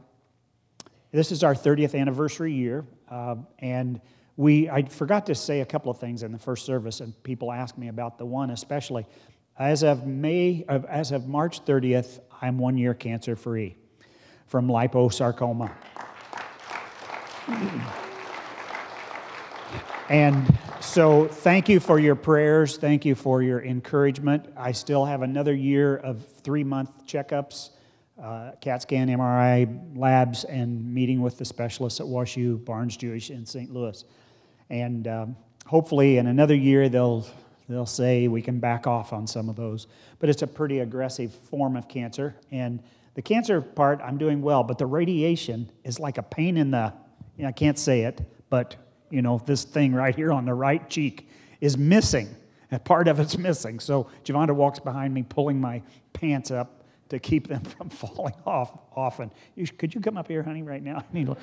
This 1.12 1.32
is 1.32 1.42
our 1.42 1.54
30th 1.54 1.98
anniversary 1.98 2.52
year, 2.52 2.84
uh, 3.10 3.36
and 3.58 4.00
we, 4.36 4.68
I 4.68 4.82
forgot 4.84 5.26
to 5.26 5.34
say 5.34 5.60
a 5.60 5.64
couple 5.64 5.90
of 5.90 5.98
things 5.98 6.22
in 6.22 6.30
the 6.30 6.38
first 6.38 6.66
service, 6.66 7.00
and 7.00 7.20
people 7.22 7.50
ask 7.50 7.78
me 7.78 7.88
about 7.88 8.18
the 8.18 8.26
one 8.26 8.50
especially. 8.50 9.06
As 9.58 9.82
of 9.82 10.06
May, 10.06 10.64
as 10.68 11.12
of 11.12 11.26
March 11.26 11.64
30th, 11.64 12.20
I'm 12.40 12.58
one 12.58 12.78
year 12.78 12.94
cancer 12.94 13.36
free 13.36 13.76
from 14.46 14.68
liposarcoma. 14.68 15.70
and 20.08 20.58
so, 20.80 21.26
thank 21.26 21.68
you 21.68 21.80
for 21.80 21.98
your 21.98 22.14
prayers. 22.14 22.76
Thank 22.76 23.04
you 23.04 23.14
for 23.14 23.42
your 23.42 23.62
encouragement. 23.62 24.46
I 24.56 24.72
still 24.72 25.04
have 25.04 25.22
another 25.22 25.54
year 25.54 25.96
of 25.96 26.24
three 26.42 26.64
month 26.64 27.06
checkups 27.06 27.70
uh, 28.22 28.52
CAT 28.60 28.82
scan, 28.82 29.08
MRI 29.08 29.96
labs, 29.96 30.44
and 30.44 30.92
meeting 30.92 31.20
with 31.20 31.38
the 31.38 31.44
specialists 31.44 32.00
at 32.00 32.06
WashU, 32.06 32.64
Barnes 32.64 32.96
Jewish 32.96 33.30
in 33.30 33.44
St. 33.44 33.70
Louis. 33.70 34.04
And 34.70 35.06
um, 35.06 35.36
hopefully, 35.66 36.18
in 36.18 36.26
another 36.26 36.54
year, 36.54 36.88
they'll 36.88 37.26
they'll 37.68 37.86
say 37.86 38.28
we 38.28 38.42
can 38.42 38.58
back 38.58 38.86
off 38.86 39.12
on 39.12 39.26
some 39.26 39.48
of 39.48 39.56
those. 39.56 39.86
But 40.18 40.28
it's 40.28 40.42
a 40.42 40.46
pretty 40.46 40.80
aggressive 40.80 41.34
form 41.34 41.76
of 41.76 41.88
cancer, 41.88 42.36
and 42.50 42.82
the 43.14 43.22
cancer 43.22 43.60
part 43.60 44.00
I'm 44.02 44.18
doing 44.18 44.42
well, 44.42 44.62
but 44.62 44.78
the 44.78 44.86
radiation 44.86 45.70
is 45.84 45.98
like 45.98 46.18
a 46.18 46.22
pain 46.22 46.56
in 46.56 46.70
the. 46.70 46.92
You 47.36 47.42
know, 47.42 47.48
I 47.48 47.52
can't 47.52 47.78
say 47.78 48.02
it, 48.02 48.20
but 48.48 48.76
you 49.10 49.22
know 49.22 49.42
this 49.44 49.64
thing 49.64 49.94
right 49.94 50.14
here 50.14 50.32
on 50.32 50.44
the 50.44 50.54
right 50.54 50.88
cheek 50.88 51.28
is 51.60 51.76
missing. 51.76 52.34
A 52.72 52.78
part 52.78 53.08
of 53.08 53.20
it's 53.20 53.38
missing. 53.38 53.78
So 53.78 54.08
Javonda 54.24 54.54
walks 54.54 54.80
behind 54.80 55.14
me, 55.14 55.22
pulling 55.22 55.60
my 55.60 55.82
pants 56.12 56.50
up 56.50 56.84
to 57.08 57.18
keep 57.18 57.46
them 57.48 57.62
from 57.78 57.88
falling 57.88 58.34
off 58.44 58.76
often. 58.94 59.30
You, 59.54 59.66
could 59.66 59.94
you 59.94 60.00
come 60.00 60.16
up 60.16 60.28
here, 60.28 60.42
honey, 60.42 60.62
right 60.62 60.82
now? 60.82 61.04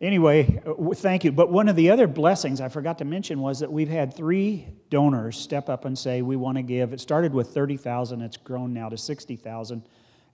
anyway, 0.00 0.62
thank 0.94 1.24
you. 1.24 1.32
But 1.32 1.50
one 1.50 1.68
of 1.68 1.76
the 1.76 1.90
other 1.90 2.06
blessings 2.06 2.60
I 2.60 2.68
forgot 2.68 2.98
to 2.98 3.04
mention 3.04 3.40
was 3.40 3.60
that 3.60 3.70
we've 3.70 3.88
had 3.88 4.14
three 4.14 4.66
donors 4.88 5.36
step 5.36 5.68
up 5.68 5.84
and 5.84 5.98
say 5.98 6.22
we 6.22 6.36
want 6.36 6.56
to 6.56 6.62
give. 6.62 6.92
It 6.92 7.00
started 7.00 7.32
with 7.32 7.48
30,000, 7.48 8.20
it's 8.22 8.36
grown 8.36 8.72
now 8.72 8.88
to 8.88 8.96
60,000 8.96 9.82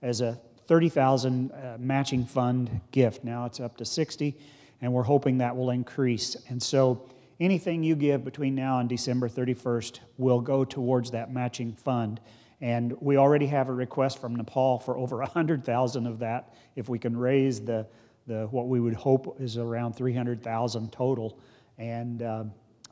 as 0.01 0.21
a 0.21 0.39
30,000 0.67 1.51
uh, 1.51 1.77
matching 1.79 2.25
fund 2.25 2.81
gift. 2.91 3.23
Now 3.23 3.45
it's 3.45 3.59
up 3.59 3.77
to 3.77 3.85
60 3.85 4.37
and 4.81 4.93
we're 4.93 5.03
hoping 5.03 5.39
that 5.39 5.55
will 5.55 5.71
increase. 5.71 6.35
And 6.49 6.61
so 6.61 7.09
anything 7.39 7.83
you 7.83 7.95
give 7.95 8.23
between 8.23 8.55
now 8.55 8.79
and 8.79 8.89
December 8.89 9.29
31st 9.29 9.99
will 10.17 10.41
go 10.41 10.65
towards 10.65 11.11
that 11.11 11.31
matching 11.31 11.73
fund. 11.73 12.19
And 12.59 12.95
we 12.99 13.17
already 13.17 13.47
have 13.47 13.69
a 13.69 13.73
request 13.73 14.19
from 14.19 14.35
Nepal 14.35 14.79
for 14.79 14.97
over 14.97 15.17
100,000 15.17 16.07
of 16.07 16.19
that. 16.19 16.53
If 16.75 16.89
we 16.89 16.99
can 16.99 17.15
raise 17.15 17.61
the, 17.61 17.87
the 18.27 18.47
what 18.51 18.67
we 18.67 18.79
would 18.79 18.93
hope 18.93 19.37
is 19.39 19.57
around 19.57 19.93
300,000 19.93 20.91
total, 20.91 21.39
and 21.77 22.21
uh, 22.21 22.43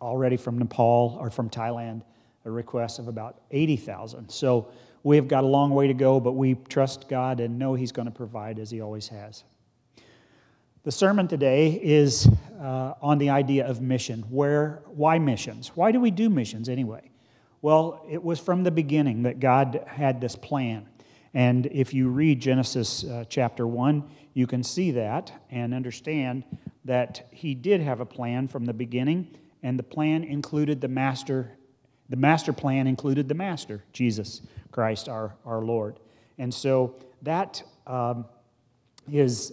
already 0.01 0.37
from 0.37 0.57
Nepal 0.57 1.17
or 1.19 1.29
from 1.29 1.49
Thailand, 1.49 2.01
a 2.45 2.51
request 2.51 2.99
of 2.99 3.07
about 3.07 3.41
80,000. 3.51 4.29
So 4.29 4.69
we 5.03 5.15
have 5.17 5.27
got 5.27 5.43
a 5.43 5.47
long 5.47 5.71
way 5.71 5.87
to 5.87 5.93
go, 5.93 6.19
but 6.19 6.33
we 6.33 6.55
trust 6.69 7.09
God 7.09 7.39
and 7.39 7.59
know 7.59 7.73
He's 7.73 7.91
going 7.91 8.07
to 8.07 8.13
provide 8.13 8.59
as 8.59 8.71
He 8.71 8.81
always 8.81 9.07
has. 9.09 9.43
The 10.83 10.91
sermon 10.91 11.27
today 11.27 11.79
is 11.81 12.29
uh, 12.61 12.93
on 13.01 13.17
the 13.17 13.31
idea 13.31 13.67
of 13.67 13.81
mission. 13.81 14.21
Where, 14.29 14.83
why 14.85 15.17
missions? 15.17 15.71
Why 15.75 15.91
do 15.91 15.99
we 15.99 16.11
do 16.11 16.29
missions 16.29 16.69
anyway? 16.69 17.09
Well, 17.63 18.05
it 18.07 18.23
was 18.23 18.39
from 18.39 18.63
the 18.63 18.69
beginning 18.69 19.23
that 19.23 19.39
God 19.39 19.83
had 19.87 20.21
this 20.21 20.35
plan. 20.35 20.87
And 21.35 21.65
if 21.67 21.93
you 21.93 22.07
read 22.07 22.39
Genesis 22.39 23.03
uh, 23.03 23.25
chapter 23.27 23.67
1, 23.67 24.03
you 24.33 24.47
can 24.47 24.63
see 24.63 24.91
that 24.91 25.33
and 25.51 25.73
understand 25.73 26.45
that 26.85 27.27
He 27.29 27.53
did 27.53 27.81
have 27.81 27.99
a 27.99 28.05
plan 28.05 28.47
from 28.47 28.63
the 28.63 28.73
beginning, 28.73 29.37
and 29.61 29.77
the 29.77 29.83
plan 29.83 30.23
included 30.23 30.79
the 30.79 30.87
master. 30.87 31.51
The 32.09 32.15
master 32.15 32.53
plan 32.53 32.87
included 32.87 33.27
the 33.27 33.33
master, 33.33 33.83
Jesus 33.91 34.43
Christ, 34.71 35.09
our, 35.09 35.35
our 35.45 35.61
Lord. 35.61 35.99
And 36.37 36.53
so 36.53 36.95
that 37.23 37.61
um, 37.85 38.25
is 39.11 39.51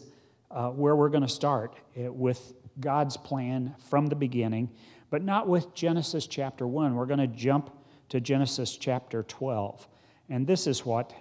uh, 0.52 0.68
where 0.68 0.94
we're 0.94 1.08
going 1.08 1.22
to 1.22 1.28
start 1.28 1.74
uh, 1.98 2.12
with 2.12 2.54
God's 2.78 3.16
plan 3.16 3.74
from 3.90 4.06
the 4.06 4.14
beginning, 4.14 4.70
but 5.10 5.22
not 5.22 5.48
with 5.48 5.74
Genesis 5.74 6.28
chapter 6.28 6.66
1. 6.66 6.94
We're 6.94 7.06
going 7.06 7.18
to 7.18 7.26
jump 7.26 7.70
to 8.10 8.20
Genesis 8.20 8.76
chapter 8.76 9.24
12. 9.24 9.88
And 10.28 10.46
this 10.46 10.66
is 10.66 10.86
what 10.86 11.12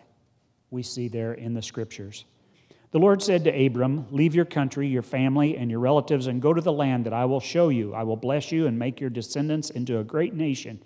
we 0.71 0.81
see 0.81 1.09
there 1.09 1.33
in 1.33 1.53
the 1.53 1.61
scriptures. 1.61 2.25
The 2.91 2.99
Lord 2.99 3.21
said 3.21 3.43
to 3.43 3.65
Abram, 3.65 4.07
Leave 4.09 4.33
your 4.33 4.45
country, 4.45 4.87
your 4.87 5.01
family, 5.01 5.57
and 5.57 5.69
your 5.69 5.79
relatives, 5.79 6.27
and 6.27 6.41
go 6.41 6.53
to 6.53 6.61
the 6.61 6.71
land 6.71 7.05
that 7.05 7.13
I 7.13 7.25
will 7.25 7.39
show 7.39 7.69
you. 7.69 7.93
I 7.93 8.03
will 8.03 8.17
bless 8.17 8.51
you 8.51 8.67
and 8.67 8.79
make 8.79 8.99
your 8.99 9.09
descendants 9.09 9.69
into 9.69 9.99
a 9.99 10.03
great 10.03 10.33
nation. 10.33 10.81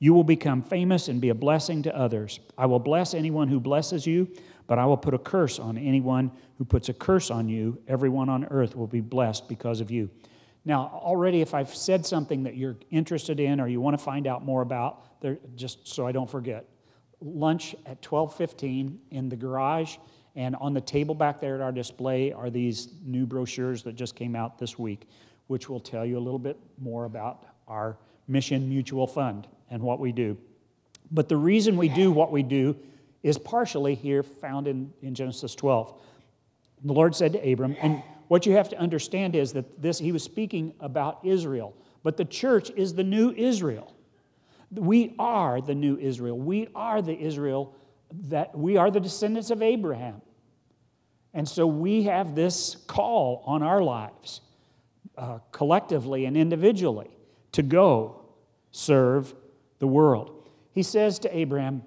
You 0.00 0.12
will 0.12 0.24
become 0.24 0.62
famous 0.62 1.08
and 1.08 1.20
be 1.20 1.30
a 1.30 1.34
blessing 1.34 1.82
to 1.84 1.96
others. 1.96 2.38
I 2.56 2.66
will 2.66 2.78
bless 2.78 3.14
anyone 3.14 3.48
who 3.48 3.58
blesses 3.58 4.06
you, 4.06 4.28
but 4.66 4.78
I 4.78 4.86
will 4.86 4.96
put 4.96 5.14
a 5.14 5.18
curse 5.18 5.58
on 5.58 5.78
anyone 5.78 6.30
who 6.58 6.64
puts 6.64 6.88
a 6.88 6.94
curse 6.94 7.30
on 7.30 7.48
you. 7.48 7.78
Everyone 7.88 8.28
on 8.28 8.44
earth 8.44 8.76
will 8.76 8.86
be 8.86 9.00
blessed 9.00 9.48
because 9.48 9.80
of 9.80 9.90
you. 9.90 10.10
Now, 10.64 10.90
already, 10.92 11.40
if 11.40 11.54
I've 11.54 11.74
said 11.74 12.04
something 12.04 12.42
that 12.44 12.56
you're 12.56 12.76
interested 12.90 13.40
in 13.40 13.60
or 13.60 13.68
you 13.68 13.80
want 13.80 13.98
to 13.98 14.04
find 14.04 14.26
out 14.26 14.44
more 14.44 14.62
about, 14.62 15.20
there, 15.20 15.38
just 15.56 15.88
so 15.88 16.06
I 16.06 16.12
don't 16.12 16.30
forget, 16.30 16.66
lunch 17.20 17.74
at 17.86 18.00
12:15 18.02 18.98
in 19.10 19.28
the 19.28 19.36
garage, 19.36 19.96
and 20.36 20.54
on 20.56 20.72
the 20.72 20.80
table 20.80 21.14
back 21.14 21.40
there 21.40 21.56
at 21.56 21.60
our 21.60 21.72
display 21.72 22.32
are 22.32 22.50
these 22.50 22.88
new 23.04 23.26
brochures 23.26 23.82
that 23.82 23.96
just 23.96 24.14
came 24.14 24.36
out 24.36 24.58
this 24.58 24.78
week, 24.78 25.08
which 25.48 25.68
will 25.68 25.80
tell 25.80 26.04
you 26.04 26.18
a 26.18 26.20
little 26.20 26.38
bit 26.38 26.56
more 26.78 27.04
about 27.04 27.44
our 27.66 27.96
Mission 28.28 28.68
Mutual 28.68 29.06
Fund 29.06 29.48
and 29.70 29.82
what 29.82 29.98
we 29.98 30.12
do. 30.12 30.36
But 31.10 31.28
the 31.28 31.36
reason 31.36 31.76
we 31.76 31.88
do 31.88 32.12
what 32.12 32.30
we 32.30 32.42
do 32.42 32.76
is 33.22 33.38
partially 33.38 33.94
here 33.94 34.22
found 34.22 34.68
in, 34.68 34.92
in 35.02 35.14
Genesis 35.14 35.54
12. 35.54 35.94
The 36.84 36.92
Lord 36.92 37.14
said 37.14 37.32
to 37.32 37.52
Abram, 37.52 37.76
and 37.80 38.02
what 38.28 38.46
you 38.46 38.52
have 38.52 38.68
to 38.68 38.78
understand 38.78 39.34
is 39.34 39.52
that 39.54 39.80
this, 39.82 39.98
he 39.98 40.12
was 40.12 40.22
speaking 40.22 40.74
about 40.80 41.20
Israel, 41.24 41.74
but 42.02 42.16
the 42.16 42.24
church 42.24 42.70
is 42.76 42.94
the 42.94 43.02
new 43.02 43.32
Israel. 43.32 43.94
We 44.70 45.14
are 45.18 45.60
the 45.60 45.74
new 45.74 45.96
Israel. 45.96 46.38
We 46.38 46.68
are 46.74 47.00
the 47.00 47.18
Israel 47.18 47.74
that 48.28 48.56
we 48.56 48.76
are 48.76 48.90
the 48.90 49.00
descendants 49.00 49.50
of 49.50 49.62
Abraham. 49.62 50.20
And 51.34 51.48
so 51.48 51.66
we 51.66 52.04
have 52.04 52.34
this 52.34 52.76
call 52.86 53.42
on 53.46 53.62
our 53.62 53.82
lives, 53.82 54.40
uh, 55.16 55.38
collectively 55.52 56.24
and 56.24 56.36
individually, 56.36 57.10
to 57.52 57.62
go 57.62 58.22
serve 58.70 59.34
the 59.78 59.86
world. 59.86 60.48
He 60.72 60.82
says 60.82 61.18
to 61.20 61.36
Abraham, 61.36 61.82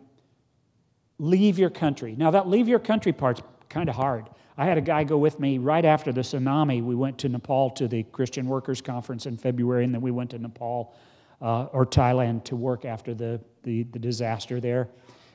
Leave 1.17 1.59
your 1.59 1.69
country. 1.69 2.15
Now, 2.17 2.31
that 2.31 2.47
leave 2.47 2.67
your 2.67 2.79
country 2.79 3.13
part's 3.13 3.41
kind 3.69 3.89
of 3.89 3.95
hard. 3.95 4.27
I 4.57 4.65
had 4.65 4.79
a 4.79 4.81
guy 4.81 5.03
go 5.03 5.19
with 5.19 5.39
me 5.39 5.59
right 5.59 5.85
after 5.85 6.11
the 6.11 6.21
tsunami. 6.21 6.83
We 6.83 6.95
went 6.95 7.19
to 7.19 7.29
Nepal 7.29 7.69
to 7.71 7.87
the 7.87 8.03
Christian 8.03 8.47
Workers 8.47 8.81
Conference 8.81 9.27
in 9.27 9.37
February, 9.37 9.83
and 9.83 9.93
then 9.93 10.01
we 10.01 10.09
went 10.09 10.31
to 10.31 10.39
Nepal 10.39 10.95
uh, 11.41 11.63
or 11.65 11.85
Thailand 11.85 12.43
to 12.45 12.55
work 12.55 12.85
after 12.85 13.13
the, 13.13 13.41
the, 13.63 13.83
the 13.83 13.99
disaster 13.99 14.59
there. 14.59 14.89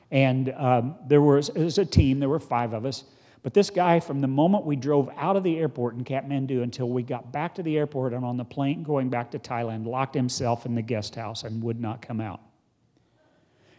And 0.09 0.53
um, 0.55 0.95
there 1.07 1.21
was, 1.21 1.51
was 1.51 1.77
a 1.77 1.85
team, 1.85 2.19
there 2.19 2.29
were 2.29 2.39
five 2.39 2.73
of 2.73 2.85
us. 2.85 3.03
But 3.43 3.53
this 3.53 3.69
guy, 3.69 3.99
from 3.99 4.19
the 4.19 4.27
moment 4.27 4.65
we 4.65 4.75
drove 4.75 5.09
out 5.15 5.35
of 5.35 5.43
the 5.43 5.57
airport 5.57 5.95
in 5.95 6.03
Kathmandu 6.03 6.63
until 6.63 6.89
we 6.89 7.03
got 7.03 7.31
back 7.31 7.55
to 7.55 7.63
the 7.63 7.77
airport 7.77 8.13
and 8.13 8.25
on 8.25 8.37
the 8.37 8.45
plane 8.45 8.83
going 8.83 9.09
back 9.09 9.31
to 9.31 9.39
Thailand, 9.39 9.85
locked 9.85 10.15
himself 10.15 10.65
in 10.65 10.75
the 10.75 10.81
guest 10.81 11.15
house 11.15 11.43
and 11.43 11.63
would 11.63 11.79
not 11.79 12.01
come 12.01 12.19
out. 12.19 12.41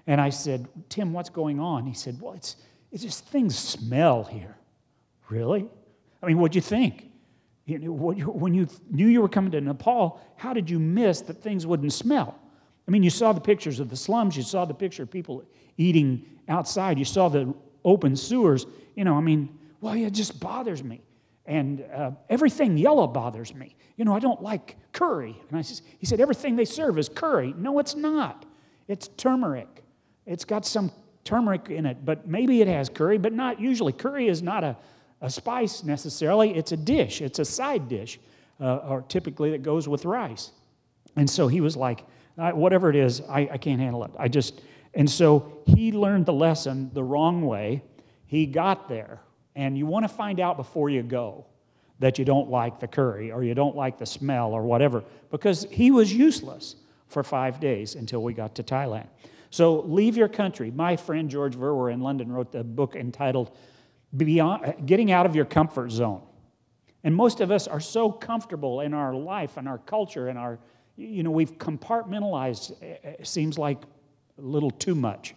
And 0.07 0.21
I 0.21 0.31
said, 0.31 0.69
Tim, 0.89 1.13
what's 1.13 1.29
going 1.29 1.61
on? 1.61 1.87
He 1.87 1.93
said, 1.93 2.19
Well, 2.21 2.33
it's, 2.33 2.57
it's 2.91 3.03
just 3.03 3.27
things 3.27 3.59
smell 3.59 4.25
here. 4.25 4.57
Really? 5.29 5.69
I 6.23 6.27
mean, 6.27 6.39
what'd 6.39 6.55
you 6.55 6.63
think? 6.63 7.08
You 7.69 7.79
know, 7.79 7.93
when 7.93 8.55
you 8.55 8.67
knew 8.91 9.09
you 9.09 9.21
were 9.21 9.29
coming 9.29 9.51
to 9.51 9.61
Nepal, 9.61 10.19
how 10.37 10.55
did 10.55 10.71
you 10.71 10.79
miss 10.79 11.21
that 11.23 11.43
things 11.43 11.67
wouldn't 11.67 11.93
smell? 11.93 12.35
I 12.87 12.91
mean, 12.91 13.03
you 13.03 13.11
saw 13.11 13.35
the 13.35 13.43
pictures 13.43 13.79
of 13.79 13.91
the 13.91 13.97
slums, 13.97 14.39
you 14.39 14.43
saw 14.43 14.65
the 14.65 14.73
picture 14.73 15.03
of 15.03 15.11
people 15.11 15.45
eating 15.77 16.25
outside, 16.49 16.99
you 16.99 17.05
saw 17.05 17.29
the 17.29 17.55
open 17.85 18.17
sewers. 18.17 18.65
You 18.95 19.05
know, 19.05 19.15
I 19.15 19.21
mean, 19.21 19.59
well, 19.83 19.93
it 19.93 20.15
just 20.15 20.41
bothers 20.41 20.83
me. 20.83 21.03
And 21.45 21.85
uh, 21.95 22.13
everything 22.31 22.79
yellow 22.79 23.07
bothers 23.07 23.55
me. 23.55 23.77
You 23.97 24.07
know, 24.07 24.15
I 24.15 24.19
don't 24.19 24.43
like 24.43 24.77
curry. 24.93 25.37
And 25.51 25.59
I 25.59 25.61
said, 25.61 25.85
he 25.99 26.07
said, 26.07 26.21
everything 26.21 26.57
they 26.57 26.65
serve 26.65 26.99
is 26.99 27.11
curry. 27.11 27.53
No, 27.59 27.79
it's 27.81 27.95
not. 27.95 28.47
It's 28.87 29.09
turmeric. 29.09 29.85
It's 30.25 30.47
got 30.47 30.65
some 30.65 30.91
turmeric 31.23 31.69
in 31.69 31.85
it, 31.85 32.03
but 32.03 32.27
maybe 32.27 32.63
it 32.63 32.69
has 32.69 32.89
curry, 32.89 33.19
but 33.19 33.35
not 33.35 33.61
usually. 33.61 33.93
Curry 33.93 34.29
is 34.29 34.43
not 34.43 34.65
a 34.65 34.79
a 35.21 35.31
spice 35.31 35.83
necessarily, 35.83 36.57
it's 36.57 36.73
a 36.73 36.77
dish, 36.77 37.21
it's 37.21 37.39
a 37.39 37.45
side 37.45 37.89
dish, 37.89 38.21
uh, 38.61 38.77
or 38.77 39.03
typically 39.03 39.51
that 39.51 39.63
goes 39.63 39.89
with 39.89 40.05
rice. 40.05 40.53
And 41.17 41.29
so 41.29 41.49
he 41.49 41.61
was 41.61 41.77
like, 41.77 42.05
whatever 42.37 42.89
it 42.91 42.97
is, 42.97 43.21
I, 43.23 43.49
I 43.53 43.59
can't 43.59 43.81
handle 43.81 44.05
it. 44.05 44.13
I 44.19 44.29
just, 44.29 44.61
and 44.95 45.11
so 45.11 45.61
he 45.67 45.91
learned 45.93 46.27
the 46.27 46.33
lesson 46.33 46.91
the 46.95 47.03
wrong 47.03 47.43
way. 47.43 47.83
He 48.27 48.47
got 48.47 48.89
there, 48.89 49.21
and 49.57 49.77
you 49.77 49.87
want 49.87 50.05
to 50.05 50.09
find 50.09 50.39
out 50.39 50.57
before 50.57 50.89
you 50.91 51.03
go 51.03 51.47
that 51.99 52.19
you 52.19 52.25
don't 52.25 52.49
like 52.49 52.79
the 52.79 52.87
curry 52.87 53.33
or 53.33 53.43
you 53.43 53.55
don't 53.55 53.75
like 53.75 53.99
the 53.99 54.07
smell 54.07 54.53
or 54.53 54.63
whatever, 54.63 55.03
because 55.31 55.67
he 55.71 55.91
was 55.91 56.13
useless 56.13 56.77
for 57.09 57.25
five 57.25 57.59
days 57.59 57.97
until 57.97 58.23
we 58.23 58.35
got 58.35 58.55
to 58.55 58.63
Thailand. 58.63 59.09
So 59.51 59.81
leave 59.81 60.17
your 60.17 60.29
country. 60.29 60.71
My 60.71 60.95
friend 60.95 61.29
George 61.29 61.57
Verwer 61.57 61.93
in 61.93 62.01
London 62.01 62.31
wrote 62.31 62.53
the 62.53 62.63
book 62.63 62.95
entitled 62.95 63.57
beyond, 64.17 64.87
getting 64.87 65.13
out 65.13 65.27
of 65.27 65.37
your 65.37 65.45
comfort 65.45 65.91
zone. 65.91 66.23
And 67.05 67.15
most 67.15 67.41
of 67.41 67.51
us 67.51 67.69
are 67.69 67.81
so 67.81 68.11
comfortable 68.11 68.81
in 68.81 68.95
our 68.95 69.15
life 69.15 69.57
and 69.57 69.69
our 69.69 69.79
culture 69.79 70.29
and 70.29 70.39
our, 70.39 70.59
you 70.97 71.23
know, 71.23 71.31
we've 71.31 71.57
compartmentalized, 71.59 72.83
it 72.83 73.01
eh, 73.05 73.11
eh, 73.11 73.25
seems 73.25 73.59
like 73.59 73.79
a 74.39 74.43
little 74.43 74.71
too 74.71 74.95
much. 74.95 75.35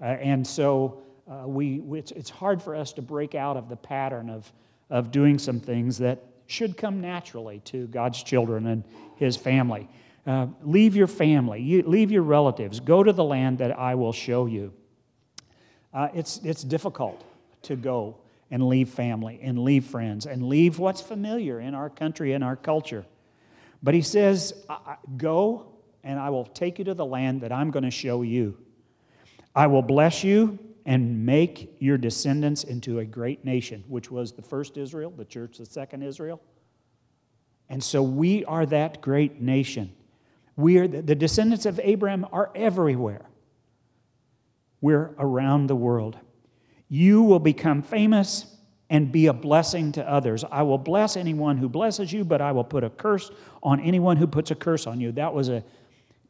Uh, 0.00 0.04
and 0.04 0.46
so 0.46 1.02
uh, 1.30 1.46
we, 1.46 1.82
it's, 1.92 2.12
it's 2.12 2.30
hard 2.30 2.62
for 2.62 2.74
us 2.74 2.92
to 2.94 3.02
break 3.02 3.34
out 3.34 3.56
of 3.56 3.68
the 3.68 3.76
pattern 3.76 4.30
of, 4.30 4.52
of 4.90 5.10
doing 5.10 5.38
some 5.38 5.60
things 5.60 5.98
that 5.98 6.22
should 6.46 6.76
come 6.76 7.00
naturally 7.00 7.60
to 7.60 7.86
God's 7.88 8.22
children 8.22 8.66
and 8.66 8.84
His 9.16 9.36
family. 9.36 9.88
Uh, 10.26 10.46
leave 10.62 10.94
your 10.94 11.06
family, 11.06 11.60
you, 11.62 11.82
leave 11.82 12.10
your 12.10 12.22
relatives, 12.22 12.80
go 12.80 13.02
to 13.02 13.12
the 13.12 13.24
land 13.24 13.58
that 13.58 13.78
I 13.78 13.94
will 13.94 14.12
show 14.12 14.46
you. 14.46 14.74
Uh, 15.92 16.08
it's, 16.14 16.38
it's 16.44 16.62
difficult 16.62 17.24
to 17.62 17.76
go 17.76 18.16
and 18.50 18.66
leave 18.66 18.88
family 18.88 19.38
and 19.42 19.58
leave 19.58 19.84
friends 19.84 20.26
and 20.26 20.48
leave 20.48 20.78
what's 20.78 21.00
familiar 21.00 21.60
in 21.60 21.74
our 21.74 21.90
country 21.90 22.32
and 22.32 22.42
our 22.42 22.56
culture. 22.56 23.04
But 23.82 23.94
he 23.94 24.02
says, 24.02 24.54
Go 25.16 25.66
and 26.02 26.18
I 26.18 26.30
will 26.30 26.46
take 26.46 26.78
you 26.78 26.84
to 26.86 26.94
the 26.94 27.04
land 27.04 27.42
that 27.42 27.52
I'm 27.52 27.70
going 27.70 27.84
to 27.84 27.90
show 27.90 28.22
you. 28.22 28.56
I 29.54 29.66
will 29.66 29.82
bless 29.82 30.24
you 30.24 30.58
and 30.86 31.26
make 31.26 31.76
your 31.80 31.98
descendants 31.98 32.64
into 32.64 33.00
a 33.00 33.04
great 33.04 33.44
nation, 33.44 33.84
which 33.88 34.10
was 34.10 34.32
the 34.32 34.42
first 34.42 34.78
Israel, 34.78 35.10
the 35.10 35.24
church, 35.24 35.58
the 35.58 35.66
second 35.66 36.02
Israel. 36.02 36.40
And 37.68 37.82
so 37.82 38.02
we 38.02 38.44
are 38.46 38.64
that 38.66 39.02
great 39.02 39.40
nation. 39.40 39.92
We 40.56 40.78
are 40.78 40.88
the 40.88 41.14
descendants 41.14 41.66
of 41.66 41.78
Abraham 41.82 42.26
are 42.32 42.50
everywhere. 42.54 43.26
We're 44.80 45.10
around 45.18 45.66
the 45.66 45.76
world. 45.76 46.18
You 46.88 47.22
will 47.22 47.38
become 47.38 47.82
famous 47.82 48.46
and 48.90 49.12
be 49.12 49.26
a 49.26 49.32
blessing 49.32 49.92
to 49.92 50.08
others. 50.08 50.44
I 50.50 50.62
will 50.62 50.78
bless 50.78 51.16
anyone 51.16 51.58
who 51.58 51.68
blesses 51.68 52.12
you, 52.12 52.24
but 52.24 52.40
I 52.40 52.52
will 52.52 52.64
put 52.64 52.84
a 52.84 52.90
curse 52.90 53.30
on 53.62 53.80
anyone 53.80 54.16
who 54.16 54.26
puts 54.26 54.50
a 54.50 54.54
curse 54.54 54.86
on 54.86 55.00
you. 55.00 55.12
That 55.12 55.34
was 55.34 55.48
a 55.50 55.62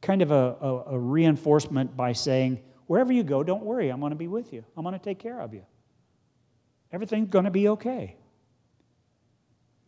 kind 0.00 0.23
of 0.23 0.31
a, 0.31 0.57
a, 0.61 0.85
a 0.95 0.99
reinforcement 0.99 1.97
by 1.97 2.12
saying, 2.12 2.61
wherever 2.87 3.12
you 3.12 3.23
go, 3.23 3.43
don't 3.43 3.65
worry, 3.65 3.91
I'm 3.91 4.00
going 4.00 4.11
to 4.11 4.17
be 4.17 4.29
with 4.29 4.53
you. 4.53 4.65
I'm 4.77 4.83
going 4.83 4.99
to 4.99 5.05
take 5.05 5.19
care 5.19 5.41
of 5.41 5.55
you. 5.55 5.65
Everything's 6.93 7.29
going 7.29 7.45
to 7.45 7.50
be 7.50 7.69
okay. 7.69 8.17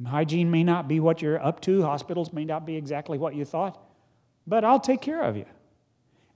Hygiene 0.07 0.51
may 0.51 0.65
not 0.65 0.89
be 0.89 1.01
what 1.01 1.21
you're 1.21 1.43
up 1.43 1.61
to, 1.63 1.83
hospitals 1.83 2.33
may 2.33 2.45
not 2.45 2.65
be 2.65 2.77
exactly 2.77 3.19
what 3.19 3.35
you 3.35 3.45
thought, 3.45 3.79
but 4.47 4.65
I'll 4.65 4.81
take 4.81 5.03
care 5.03 5.23
of 5.23 5.37
you. 5.37 5.45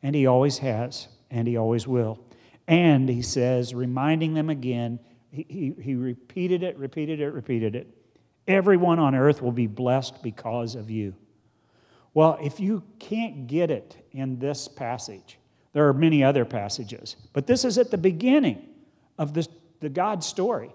And 0.03 0.15
He 0.15 0.27
always 0.27 0.59
has, 0.59 1.09
and 1.31 1.49
He 1.49 1.57
always 1.57 1.87
will. 1.87 2.19
And 2.67 3.09
He 3.09 3.23
says, 3.23 3.75
reminding 3.75 4.35
them 4.35 4.51
again, 4.51 4.99
He, 5.31 5.47
he, 5.49 5.83
he 5.83 5.95
repeated 5.95 6.63
it, 6.63 6.79
repeated 6.79 7.21
it, 7.21 7.33
repeated 7.33 7.75
it. 7.75 7.89
Everyone 8.47 8.99
on 8.99 9.15
earth 9.15 9.41
will 9.41 9.53
be 9.53 9.67
blessed 9.67 10.23
because 10.23 10.75
of 10.75 10.91
you. 10.91 11.15
Well, 12.13 12.39
if 12.43 12.61
you 12.61 12.85
can't 12.99 13.47
get 13.47 13.71
it 13.71 13.97
in 14.13 14.39
this 14.39 14.69
passage, 14.69 15.39
there 15.73 15.89
are 15.89 15.93
many 15.93 16.23
other 16.23 16.45
passages, 16.45 17.17
but 17.33 17.47
this 17.47 17.65
is 17.65 17.79
at 17.79 17.91
the 17.91 17.99
beginning 17.99 18.69
of 19.19 19.35
this, 19.35 19.49
the 19.81 19.89
God 19.89 20.23
story. 20.23 20.71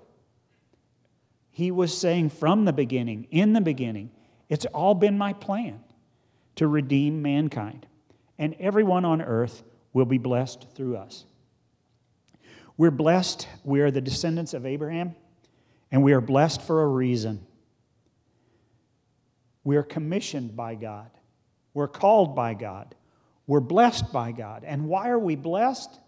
He 1.52 1.72
was 1.72 1.98
saying 1.98 2.32
from 2.32 2.66
the 2.66 2.74
beginning, 2.74 3.28
in 3.32 3.54
the 3.54 3.62
beginning, 3.62 4.12
it's 4.50 4.66
all 4.66 4.94
been 4.96 5.18
my 5.18 5.32
plan 5.34 5.80
to 6.56 6.68
redeem 6.68 7.22
mankind, 7.22 7.86
and 8.38 8.56
everyone 8.60 9.06
on 9.06 9.22
earth 9.22 9.64
will 9.94 10.06
be 10.06 10.18
blessed 10.18 10.68
through 10.76 10.98
us. 10.98 11.26
We're 12.80 12.92
blessed, 12.92 13.46
we 13.66 13.82
are 13.82 13.92
the 13.92 14.00
descendants 14.00 14.54
of 14.54 14.66
Abraham, 14.66 15.14
and 15.92 16.02
we 16.02 16.14
are 16.14 16.22
blessed 16.22 16.62
for 16.62 16.82
a 16.82 16.88
reason. 16.88 17.46
We 19.66 19.76
are 19.76 19.84
commissioned 19.84 20.56
by 20.56 20.76
God, 20.76 21.12
we're 21.74 21.90
called 21.90 22.38
by 22.38 22.54
God, 22.54 22.96
we're 23.48 23.60
blessed 23.60 24.14
by 24.14 24.32
God. 24.32 24.64
And 24.64 24.88
why 24.88 25.10
are 25.10 25.20
we 25.20 25.36
blessed? 25.36 26.00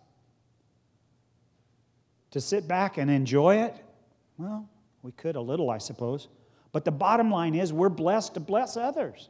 To 2.31 2.39
sit 2.39 2.69
back 2.69 2.97
and 2.97 3.11
enjoy 3.11 3.63
it? 3.63 3.75
Well, 4.37 4.69
we 5.01 5.11
could 5.11 5.35
a 5.35 5.41
little, 5.41 5.69
I 5.69 5.77
suppose. 5.77 6.29
But 6.71 6.85
the 6.85 6.91
bottom 6.91 7.29
line 7.29 7.53
is 7.53 7.73
we're 7.73 7.89
blessed 7.89 8.35
to 8.35 8.39
bless 8.39 8.77
others. 8.77 9.27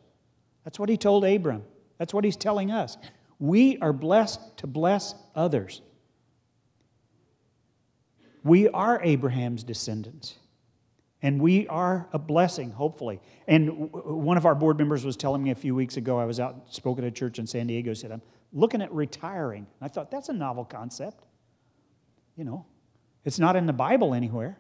That's 0.64 0.78
what 0.78 0.90
he 0.90 0.98
told 0.98 1.26
Abram. 1.26 1.64
That's 1.98 2.14
what 2.14 2.24
he's 2.24 2.38
telling 2.38 2.70
us. 2.70 3.00
We 3.40 3.80
are 3.80 3.94
blessed 3.94 4.58
to 4.58 4.68
bless 4.68 5.16
others. 5.34 5.82
We 8.44 8.68
are 8.70 9.02
Abraham's 9.04 9.64
descendants. 9.64 10.36
And 11.24 11.40
we 11.40 11.68
are 11.68 12.08
a 12.14 12.20
blessing, 12.20 12.72
hopefully. 12.72 13.22
And 13.48 13.92
one 13.92 14.38
of 14.38 14.46
our 14.46 14.56
board 14.56 14.78
members 14.80 15.06
was 15.06 15.16
telling 15.16 15.44
me 15.44 15.52
a 15.52 15.56
few 15.56 15.76
weeks 15.76 15.98
ago, 15.98 16.18
I 16.18 16.26
was 16.26 16.40
out, 16.40 16.74
spoke 16.74 16.98
at 16.98 17.04
a 17.04 17.12
church 17.12 17.38
in 17.38 17.46
San 17.46 17.68
Diego, 17.68 17.94
said, 17.94 18.12
I'm 18.12 18.24
looking 18.52 18.82
at 18.82 18.92
retiring. 18.92 19.68
And 19.80 19.86
I 19.86 19.88
thought, 19.88 20.10
that's 20.10 20.30
a 20.30 20.34
novel 20.34 20.66
concept. 20.66 21.24
You 22.36 22.44
know, 22.44 22.66
it's 23.24 23.38
not 23.38 23.56
in 23.56 23.68
the 23.68 23.74
Bible 23.74 24.16
anywhere. 24.16 24.58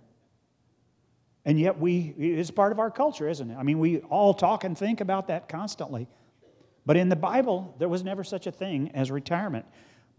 And 1.45 1.59
yet, 1.59 1.79
we, 1.79 2.13
it's 2.19 2.51
part 2.51 2.71
of 2.71 2.77
our 2.77 2.91
culture, 2.91 3.27
isn't 3.27 3.49
it? 3.49 3.57
I 3.57 3.63
mean, 3.63 3.79
we 3.79 3.99
all 4.01 4.35
talk 4.35 4.63
and 4.63 4.77
think 4.77 5.01
about 5.01 5.29
that 5.29 5.49
constantly. 5.49 6.07
But 6.85 6.97
in 6.97 7.09
the 7.09 7.15
Bible, 7.15 7.75
there 7.79 7.89
was 7.89 8.03
never 8.03 8.23
such 8.23 8.45
a 8.45 8.51
thing 8.51 8.91
as 8.93 9.09
retirement. 9.09 9.65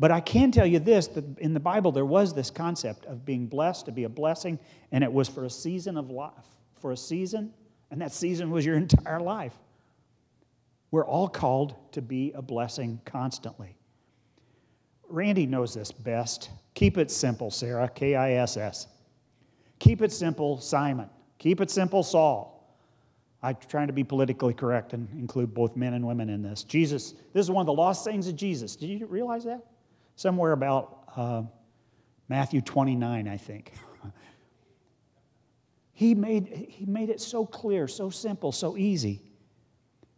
But 0.03 0.11
I 0.11 0.19
can 0.19 0.51
tell 0.51 0.67
you 0.67 0.81
this 0.81 1.07
that 1.07 1.39
in 1.39 1.55
the 1.55 1.61
Bible, 1.61 1.93
there 1.93 2.05
was 2.05 2.35
this 2.35 2.51
concept 2.51 3.07
of 3.07 3.25
being 3.25 3.47
blessed, 3.47 3.87
to 3.87 3.93
be 3.93 4.03
a 4.03 4.09
blessing, 4.09 4.59
and 4.91 5.05
it 5.05 5.13
was 5.13 5.29
for 5.29 5.45
a 5.45 5.51
season 5.51 5.97
of 5.97 6.11
life. 6.11 6.33
For 6.81 6.91
a 6.91 6.97
season, 6.97 7.55
and 7.93 8.01
that 8.01 8.11
season 8.11 8.51
was 8.51 8.67
your 8.67 8.75
entire 8.77 9.21
life. 9.21 9.55
We're 10.91 11.07
all 11.07 11.29
called 11.29 11.77
to 11.93 12.03
be 12.03 12.33
a 12.33 12.43
blessing 12.43 13.01
constantly. 13.05 13.77
Randy 15.09 15.47
knows 15.47 15.73
this 15.73 15.93
best. 15.93 16.51
Keep 16.75 16.99
it 16.99 17.09
simple, 17.09 17.53
Sarah, 17.53 17.88
K 17.88 18.17
I 18.17 18.33
S 18.33 18.57
S. 18.57 18.88
Keep 19.79 20.03
it 20.03 20.11
simple, 20.11 20.59
Simon. 20.61 21.09
Keep 21.38 21.61
it 21.61 21.71
simple, 21.71 22.03
Saul. 22.03 22.77
I'm 23.41 23.57
trying 23.69 23.87
to 23.87 23.93
be 23.93 24.03
politically 24.03 24.55
correct 24.55 24.95
and 24.95 25.09
include 25.12 25.55
both 25.55 25.77
men 25.77 25.95
and 25.95 26.05
women 26.05 26.29
in 26.29 26.43
this. 26.43 26.65
Jesus, 26.65 27.15
this 27.33 27.45
is 27.45 27.53
one 27.53 27.62
of 27.62 27.67
the 27.67 27.73
lost 27.73 28.03
sayings 28.03 28.27
of 28.27 28.35
Jesus. 28.35 28.75
Did 28.75 28.88
you 28.88 29.07
realize 29.07 29.45
that? 29.45 29.65
Somewhere 30.16 30.53
about 30.53 31.05
uh, 31.16 31.42
Matthew 32.29 32.61
29, 32.61 33.29
I 33.29 33.37
think. 33.37 33.72
he, 35.92 36.14
made, 36.14 36.48
he 36.68 36.87
made 36.87 37.11
it 37.11 37.20
so 37.20 37.44
clear, 37.44 37.88
so 37.88 38.11
simple, 38.11 38.53
so 38.53 38.77
easy 38.77 39.22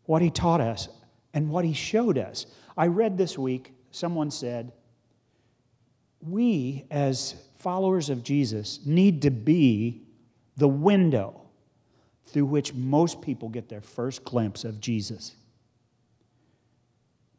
what 0.07 0.23
he 0.23 0.31
taught 0.31 0.61
us 0.61 0.89
and 1.33 1.51
what 1.51 1.65
he 1.65 1.73
showed 1.73 2.19
us. 2.19 2.47
I 2.77 2.87
read 2.89 3.17
this 3.17 3.39
week, 3.39 3.73
someone 3.91 4.31
said, 4.31 4.73
We 6.21 6.85
as 6.91 7.35
followers 7.59 8.11
of 8.11 8.23
Jesus 8.23 8.81
need 8.85 9.23
to 9.23 9.31
be 9.31 10.03
the 10.57 10.69
window 10.69 11.41
through 12.27 12.47
which 12.47 12.75
most 12.75 13.21
people 13.23 13.49
get 13.49 13.69
their 13.69 13.81
first 13.81 14.25
glimpse 14.25 14.65
of 14.65 14.81
Jesus. 14.81 15.35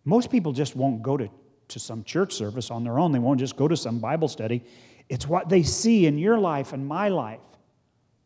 Most 0.03 0.29
people 0.29 0.53
just 0.53 0.75
won't 0.75 1.01
go 1.01 1.17
to, 1.17 1.29
to 1.69 1.80
some 1.80 2.04
church 2.04 2.34
service 2.34 2.71
on 2.71 2.84
their 2.84 2.99
own, 2.99 3.12
they 3.12 3.19
won't 3.19 3.39
just 3.39 3.56
go 3.56 3.67
to 3.67 3.78
some 3.78 3.99
Bible 3.99 4.28
study. 4.28 4.63
It's 5.10 5.28
what 5.28 5.49
they 5.49 5.63
see 5.63 6.06
in 6.06 6.17
your 6.17 6.38
life 6.38 6.73
and 6.73 6.88
my 6.88 7.10
life. 7.10 7.39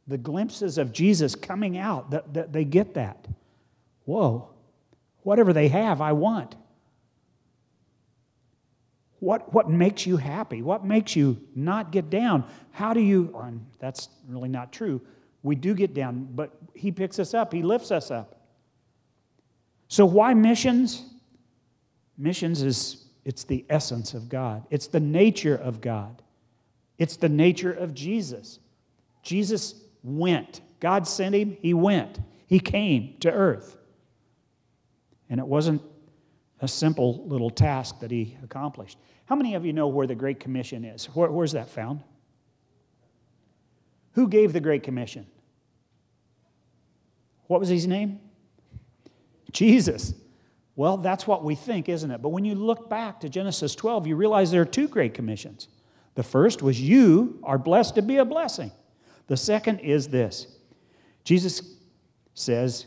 The 0.08 0.18
glimpses 0.18 0.78
of 0.78 0.92
Jesus 0.92 1.36
coming 1.36 1.78
out, 1.78 2.12
that, 2.12 2.34
that 2.34 2.54
they 2.54 2.66
get 2.66 2.96
that. 2.96 3.28
Whoa, 4.06 4.50
whatever 5.24 5.54
they 5.54 5.68
have, 5.68 6.02
I 6.02 6.14
want. 6.14 6.56
What, 9.20 9.54
what 9.54 9.70
makes 9.70 10.06
you 10.06 10.18
happy? 10.18 10.62
What 10.62 10.86
makes 10.86 11.16
you 11.16 11.40
not 11.54 11.92
get 11.92 12.10
down? 12.10 12.46
How 12.72 12.94
do 12.94 13.02
you, 13.02 13.62
that's 13.78 14.10
really 14.28 14.50
not 14.50 14.72
true. 14.72 15.02
We 15.44 15.56
do 15.56 15.74
get 15.74 15.94
down, 15.94 16.30
but 16.34 16.58
He 16.74 16.92
picks 16.92 17.20
us 17.20 17.34
up, 17.34 17.54
He 17.54 17.62
lifts 17.62 17.92
us 17.92 18.12
up. 18.12 18.40
So, 19.88 20.06
why 20.06 20.34
missions? 20.34 21.04
Missions 22.18 22.62
is 22.62 23.09
it's 23.26 23.44
the 23.44 23.66
essence 23.70 24.14
of 24.14 24.30
God. 24.30 24.66
It's 24.70 24.88
the 24.88 25.00
nature 25.00 25.56
of 25.56 25.82
God. 25.82 26.22
It's 26.98 27.16
the 27.16 27.30
nature 27.30 27.72
of 27.72 27.94
Jesus. 27.94 28.60
Jesus 29.24 29.76
went. 30.04 30.62
God 30.80 31.08
sent 31.08 31.36
him, 31.36 31.58
he 31.62 31.74
went. 31.74 32.20
He 32.48 32.60
came 32.60 33.16
to 33.20 33.32
earth. 33.32 33.78
And 35.30 35.40
it 35.40 35.46
wasn't 35.46 35.82
a 36.62 36.68
simple 36.68 37.26
little 37.28 37.50
task 37.50 38.00
that 38.00 38.12
he 38.12 38.38
accomplished. 38.44 38.98
How 39.26 39.36
many 39.36 39.56
of 39.56 39.66
you 39.66 39.74
know 39.74 39.88
where 39.88 40.08
the 40.08 40.16
Great 40.16 40.40
Commission 40.40 40.84
is? 40.84 41.06
Where, 41.06 41.30
where's 41.30 41.52
that 41.52 41.70
found? 41.70 42.04
Who 44.14 44.28
gave 44.28 44.54
the 44.54 44.60
Great 44.60 44.84
Commission? 44.84 45.28
What 47.48 47.60
was 47.60 47.70
his 47.70 47.88
name? 47.88 48.20
Jesus. 49.52 50.14
Well, 50.80 50.96
that's 50.96 51.28
what 51.28 51.44
we 51.44 51.56
think, 51.56 51.90
isn't 51.90 52.10
it? 52.10 52.22
But 52.22 52.30
when 52.30 52.46
you 52.46 52.56
look 52.56 52.90
back 52.90 53.20
to 53.20 53.28
Genesis 53.28 53.76
12, 53.76 54.08
you 54.08 54.16
realize 54.16 54.50
there 54.50 54.62
are 54.62 54.66
two 54.66 54.88
Great 54.88 55.14
Commissions. 55.14 55.68
The 56.16 56.24
first 56.24 56.62
was, 56.62 56.80
You 56.80 57.38
are 57.44 57.58
blessed 57.58 57.96
to 57.96 58.02
be 58.02 58.16
a 58.16 58.24
blessing. 58.24 58.72
The 59.28 59.36
second 59.36 59.80
is 59.80 60.08
this 60.08 60.48
Jesus 61.26 61.62
says, 62.34 62.86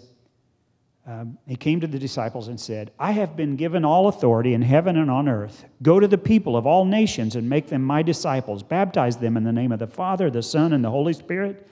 um, 1.06 1.36
he 1.46 1.54
came 1.54 1.80
to 1.80 1.86
the 1.86 1.98
disciples 1.98 2.48
and 2.48 2.58
said, 2.58 2.92
I 2.98 3.10
have 3.10 3.36
been 3.36 3.56
given 3.56 3.84
all 3.84 4.08
authority 4.08 4.54
in 4.54 4.62
heaven 4.62 4.96
and 4.96 5.10
on 5.10 5.28
earth. 5.28 5.66
Go 5.82 6.00
to 6.00 6.08
the 6.08 6.16
people 6.16 6.56
of 6.56 6.66
all 6.66 6.86
nations 6.86 7.36
and 7.36 7.46
make 7.46 7.66
them 7.66 7.82
my 7.82 8.02
disciples. 8.02 8.62
Baptize 8.62 9.18
them 9.18 9.36
in 9.36 9.44
the 9.44 9.52
name 9.52 9.70
of 9.70 9.80
the 9.80 9.86
Father, 9.86 10.30
the 10.30 10.42
Son, 10.42 10.72
and 10.72 10.82
the 10.82 10.90
Holy 10.90 11.12
Spirit, 11.12 11.68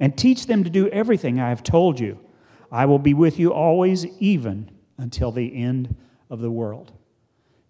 and 0.00 0.16
teach 0.16 0.46
them 0.46 0.64
to 0.64 0.70
do 0.70 0.88
everything 0.88 1.38
I 1.38 1.50
have 1.50 1.62
told 1.62 2.00
you. 2.00 2.18
I 2.72 2.86
will 2.86 2.98
be 2.98 3.12
with 3.12 3.38
you 3.38 3.52
always, 3.52 4.06
even 4.18 4.70
until 4.98 5.32
the 5.32 5.54
end 5.54 5.94
of 6.30 6.40
the 6.40 6.50
world. 6.50 6.92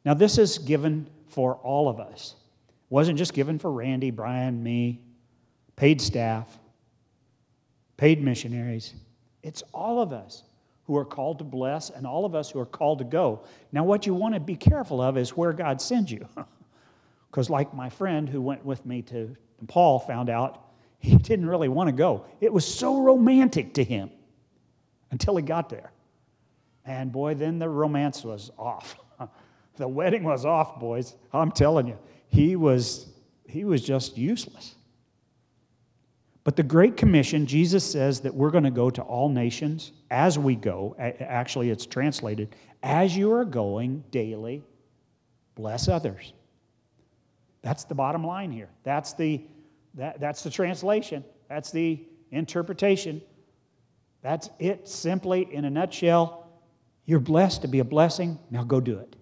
Now, 0.04 0.14
this 0.14 0.38
is 0.38 0.58
given 0.58 1.08
for 1.28 1.56
all 1.56 1.88
of 1.88 2.00
us. 2.00 2.34
It 2.68 2.74
wasn't 2.90 3.18
just 3.18 3.34
given 3.34 3.58
for 3.58 3.70
Randy, 3.70 4.10
Brian, 4.10 4.62
me, 4.62 5.00
paid 5.76 6.00
staff, 6.00 6.58
paid 7.96 8.22
missionaries. 8.22 8.94
It's 9.42 9.62
all 9.72 10.00
of 10.00 10.12
us 10.12 10.42
who 10.84 10.96
are 10.96 11.04
called 11.04 11.38
to 11.38 11.44
bless 11.44 11.90
and 11.90 12.06
all 12.06 12.24
of 12.24 12.34
us 12.34 12.50
who 12.50 12.58
are 12.58 12.66
called 12.66 12.98
to 12.98 13.04
go. 13.04 13.44
Now, 13.72 13.84
what 13.84 14.06
you 14.06 14.14
want 14.14 14.34
to 14.34 14.40
be 14.40 14.56
careful 14.56 15.02
of 15.02 15.18
is 15.18 15.36
where 15.36 15.52
God 15.52 15.80
sends 15.80 16.10
you. 16.10 16.26
Because, 17.30 17.50
like 17.50 17.74
my 17.74 17.90
friend 17.90 18.26
who 18.26 18.40
went 18.40 18.64
with 18.64 18.86
me 18.86 19.02
to 19.02 19.36
Nepal 19.60 19.98
found 19.98 20.30
out, 20.30 20.64
he 20.98 21.16
didn't 21.30 21.46
really 21.46 21.68
want 21.68 21.88
to 21.88 21.92
go. 21.92 22.24
It 22.40 22.52
was 22.52 22.66
so 22.66 23.02
romantic 23.02 23.74
to 23.74 23.84
him. 23.84 24.10
until 25.10 25.36
he 25.36 25.42
got 25.42 25.68
there. 25.68 25.92
And 26.88 27.12
boy, 27.12 27.34
then 27.34 27.58
the 27.58 27.68
romance 27.68 28.24
was 28.24 28.50
off. 28.58 28.96
the 29.76 29.86
wedding 29.86 30.24
was 30.24 30.46
off, 30.46 30.80
boys. 30.80 31.14
I'm 31.32 31.52
telling 31.52 31.86
you. 31.86 31.98
He 32.28 32.56
was, 32.56 33.06
he 33.46 33.64
was 33.64 33.82
just 33.82 34.16
useless. 34.16 34.74
But 36.44 36.56
the 36.56 36.62
Great 36.62 36.96
Commission, 36.96 37.46
Jesus 37.46 37.84
says 37.84 38.20
that 38.20 38.34
we're 38.34 38.50
going 38.50 38.64
to 38.64 38.70
go 38.70 38.88
to 38.88 39.02
all 39.02 39.28
nations 39.28 39.92
as 40.10 40.38
we 40.38 40.56
go. 40.56 40.96
Actually, 40.98 41.68
it's 41.68 41.84
translated 41.84 42.56
as 42.82 43.14
you 43.14 43.32
are 43.32 43.44
going 43.44 44.02
daily, 44.10 44.62
bless 45.56 45.88
others. 45.88 46.32
That's 47.60 47.84
the 47.84 47.94
bottom 47.94 48.24
line 48.24 48.50
here. 48.50 48.70
That's 48.82 49.12
the, 49.12 49.42
that, 49.94 50.20
that's 50.20 50.42
the 50.42 50.48
translation. 50.48 51.22
That's 51.50 51.70
the 51.70 52.02
interpretation. 52.30 53.20
That's 54.22 54.48
it 54.58 54.88
simply 54.88 55.52
in 55.52 55.64
a 55.64 55.70
nutshell. 55.70 56.37
You're 57.08 57.20
blessed 57.20 57.62
to 57.62 57.68
be 57.68 57.78
a 57.78 57.84
blessing. 57.84 58.38
Now 58.50 58.64
go 58.64 58.80
do 58.80 58.98
it. 58.98 59.16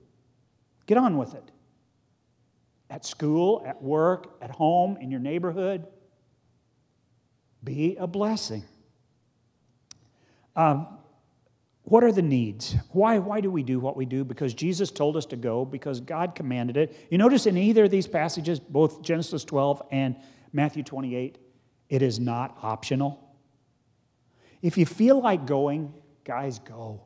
Get 0.86 0.98
on 0.98 1.16
with 1.16 1.34
it. 1.34 1.52
At 2.90 3.06
school, 3.06 3.62
at 3.64 3.80
work, 3.80 4.36
at 4.42 4.50
home, 4.50 4.96
in 5.00 5.08
your 5.08 5.20
neighborhood. 5.20 5.86
Be 7.62 7.94
a 7.96 8.08
blessing. 8.08 8.64
Um, 10.56 10.98
what 11.84 12.02
are 12.02 12.10
the 12.10 12.22
needs? 12.22 12.74
Why, 12.90 13.20
why 13.20 13.40
do 13.40 13.52
we 13.52 13.62
do 13.62 13.78
what 13.78 13.96
we 13.96 14.04
do? 14.04 14.24
Because 14.24 14.52
Jesus 14.52 14.90
told 14.90 15.16
us 15.16 15.26
to 15.26 15.36
go, 15.36 15.64
because 15.64 16.00
God 16.00 16.34
commanded 16.34 16.76
it. 16.76 17.06
You 17.08 17.18
notice 17.18 17.46
in 17.46 17.56
either 17.56 17.84
of 17.84 17.92
these 17.92 18.08
passages, 18.08 18.58
both 18.58 19.00
Genesis 19.00 19.44
12 19.44 19.80
and 19.92 20.16
Matthew 20.52 20.82
28, 20.82 21.38
it 21.88 22.02
is 22.02 22.18
not 22.18 22.58
optional. 22.62 23.32
If 24.60 24.76
you 24.76 24.86
feel 24.86 25.22
like 25.22 25.46
going, 25.46 25.94
guys, 26.24 26.58
go. 26.58 27.05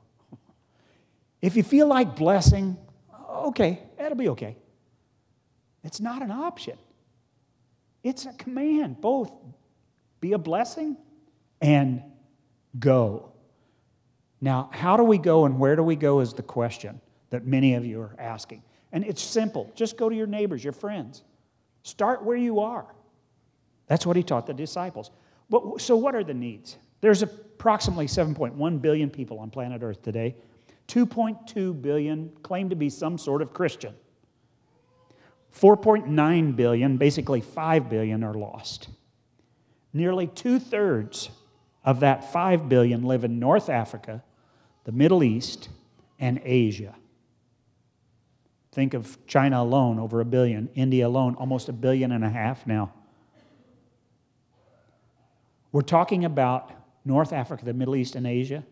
If 1.40 1.56
you 1.56 1.62
feel 1.62 1.86
like 1.86 2.16
blessing, 2.16 2.76
okay, 3.28 3.82
that'll 3.98 4.18
be 4.18 4.28
okay. 4.30 4.56
It's 5.82 6.00
not 6.00 6.22
an 6.22 6.30
option, 6.30 6.78
it's 8.02 8.26
a 8.26 8.32
command. 8.32 9.00
Both 9.00 9.32
be 10.20 10.32
a 10.32 10.38
blessing 10.38 10.96
and 11.60 12.02
go. 12.78 13.32
Now, 14.42 14.70
how 14.72 14.96
do 14.96 15.02
we 15.02 15.18
go 15.18 15.44
and 15.44 15.58
where 15.58 15.76
do 15.76 15.82
we 15.82 15.96
go 15.96 16.20
is 16.20 16.32
the 16.32 16.42
question 16.42 17.00
that 17.30 17.46
many 17.46 17.74
of 17.74 17.86
you 17.86 18.00
are 18.00 18.14
asking. 18.18 18.62
And 18.92 19.04
it's 19.04 19.22
simple 19.22 19.72
just 19.74 19.96
go 19.96 20.08
to 20.08 20.14
your 20.14 20.26
neighbors, 20.26 20.62
your 20.62 20.72
friends. 20.72 21.22
Start 21.82 22.22
where 22.22 22.36
you 22.36 22.60
are. 22.60 22.86
That's 23.86 24.04
what 24.04 24.16
he 24.16 24.22
taught 24.22 24.46
the 24.46 24.54
disciples. 24.54 25.10
But, 25.48 25.80
so, 25.80 25.96
what 25.96 26.14
are 26.14 26.22
the 26.22 26.34
needs? 26.34 26.76
There's 27.00 27.22
approximately 27.22 28.06
7.1 28.06 28.82
billion 28.82 29.10
people 29.10 29.38
on 29.38 29.50
planet 29.50 29.82
Earth 29.82 30.02
today. 30.02 30.36
2.2 30.90 31.80
billion 31.80 32.32
claim 32.42 32.68
to 32.68 32.76
be 32.76 32.90
some 32.90 33.16
sort 33.16 33.42
of 33.42 33.54
Christian. 33.54 33.94
4.9 35.56 36.56
billion, 36.56 36.96
basically 36.96 37.40
5 37.40 37.88
billion, 37.88 38.24
are 38.24 38.34
lost. 38.34 38.88
Nearly 39.92 40.26
two 40.26 40.58
thirds 40.58 41.30
of 41.84 42.00
that 42.00 42.32
5 42.32 42.68
billion 42.68 43.04
live 43.04 43.22
in 43.22 43.38
North 43.38 43.68
Africa, 43.68 44.24
the 44.84 44.92
Middle 44.92 45.22
East, 45.22 45.68
and 46.18 46.40
Asia. 46.44 46.96
Think 48.72 48.94
of 48.94 49.24
China 49.26 49.62
alone, 49.62 50.00
over 50.00 50.20
a 50.20 50.24
billion. 50.24 50.68
India 50.74 51.06
alone, 51.06 51.36
almost 51.36 51.68
a 51.68 51.72
billion 51.72 52.10
and 52.10 52.24
a 52.24 52.30
half 52.30 52.66
now. 52.66 52.92
We're 55.70 55.82
talking 55.82 56.24
about 56.24 56.72
North 57.04 57.32
Africa, 57.32 57.64
the 57.64 57.74
Middle 57.74 57.94
East, 57.94 58.16
and 58.16 58.26
Asia. 58.26 58.64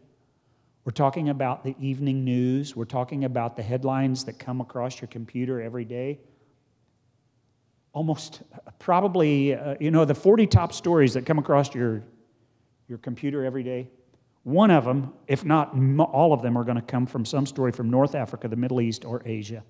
We're 0.89 0.93
talking 0.93 1.29
about 1.29 1.65
the 1.65 1.77
evening 1.79 2.25
news. 2.25 2.75
We're 2.75 2.87
talking 2.87 3.25
about 3.25 3.57
the 3.57 3.63
headlines 3.63 4.25
that 4.25 4.39
come 4.39 4.63
across 4.63 5.03
your 5.03 5.09
computer 5.09 5.61
every 5.61 5.85
day. 5.85 6.19
Almost 7.93 8.41
probably, 8.79 9.55
uh, 9.55 9.75
you 9.81 9.91
know, 9.91 10.07
the 10.07 10.15
40 10.15 10.47
top 10.47 10.73
stories 10.73 11.13
that 11.13 11.27
come 11.27 11.39
across 11.39 11.75
your, 11.75 12.05
your 12.89 12.97
computer 12.97 13.45
every 13.45 13.63
day. 13.63 13.91
One 14.45 14.71
of 14.71 14.87
them, 14.87 15.13
if 15.27 15.45
not 15.45 15.75
all 16.11 16.33
of 16.33 16.41
them, 16.41 16.57
are 16.57 16.65
going 16.65 16.77
to 16.77 16.83
come 16.83 17.05
from 17.05 17.27
some 17.27 17.45
story 17.45 17.71
from 17.71 17.91
North 17.91 18.15
Africa, 18.15 18.49
the 18.49 18.57
Middle 18.57 18.81
East, 18.81 19.05
or 19.05 19.21
Asia. 19.27 19.63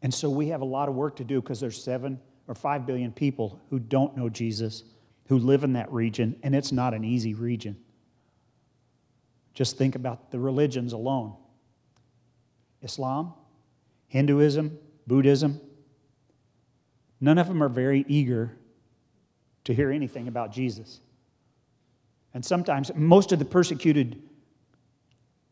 And 0.00 0.14
so 0.14 0.30
we 0.30 0.48
have 0.48 0.62
a 0.62 0.64
lot 0.64 0.88
of 0.88 0.94
work 0.94 1.16
to 1.16 1.24
do 1.24 1.42
because 1.42 1.60
there's 1.60 1.84
seven 1.84 2.18
or 2.46 2.54
five 2.54 2.86
billion 2.86 3.12
people 3.12 3.60
who 3.68 3.78
don't 3.78 4.16
know 4.16 4.30
Jesus 4.30 4.84
who 5.28 5.38
live 5.38 5.62
in 5.62 5.74
that 5.74 5.92
region, 5.92 6.36
and 6.42 6.54
it's 6.54 6.72
not 6.72 6.94
an 6.94 7.04
easy 7.04 7.34
region. 7.34 7.76
Just 9.54 9.76
think 9.76 9.94
about 9.94 10.30
the 10.30 10.38
religions 10.38 10.92
alone 10.92 11.34
Islam, 12.82 13.34
Hinduism, 14.08 14.78
Buddhism. 15.06 15.60
None 17.20 17.38
of 17.38 17.48
them 17.48 17.62
are 17.62 17.68
very 17.68 18.04
eager 18.08 18.56
to 19.64 19.74
hear 19.74 19.90
anything 19.90 20.28
about 20.28 20.52
Jesus. 20.52 21.00
And 22.32 22.44
sometimes, 22.44 22.90
most 22.94 23.32
of 23.32 23.38
the 23.38 23.44
persecuted 23.44 24.22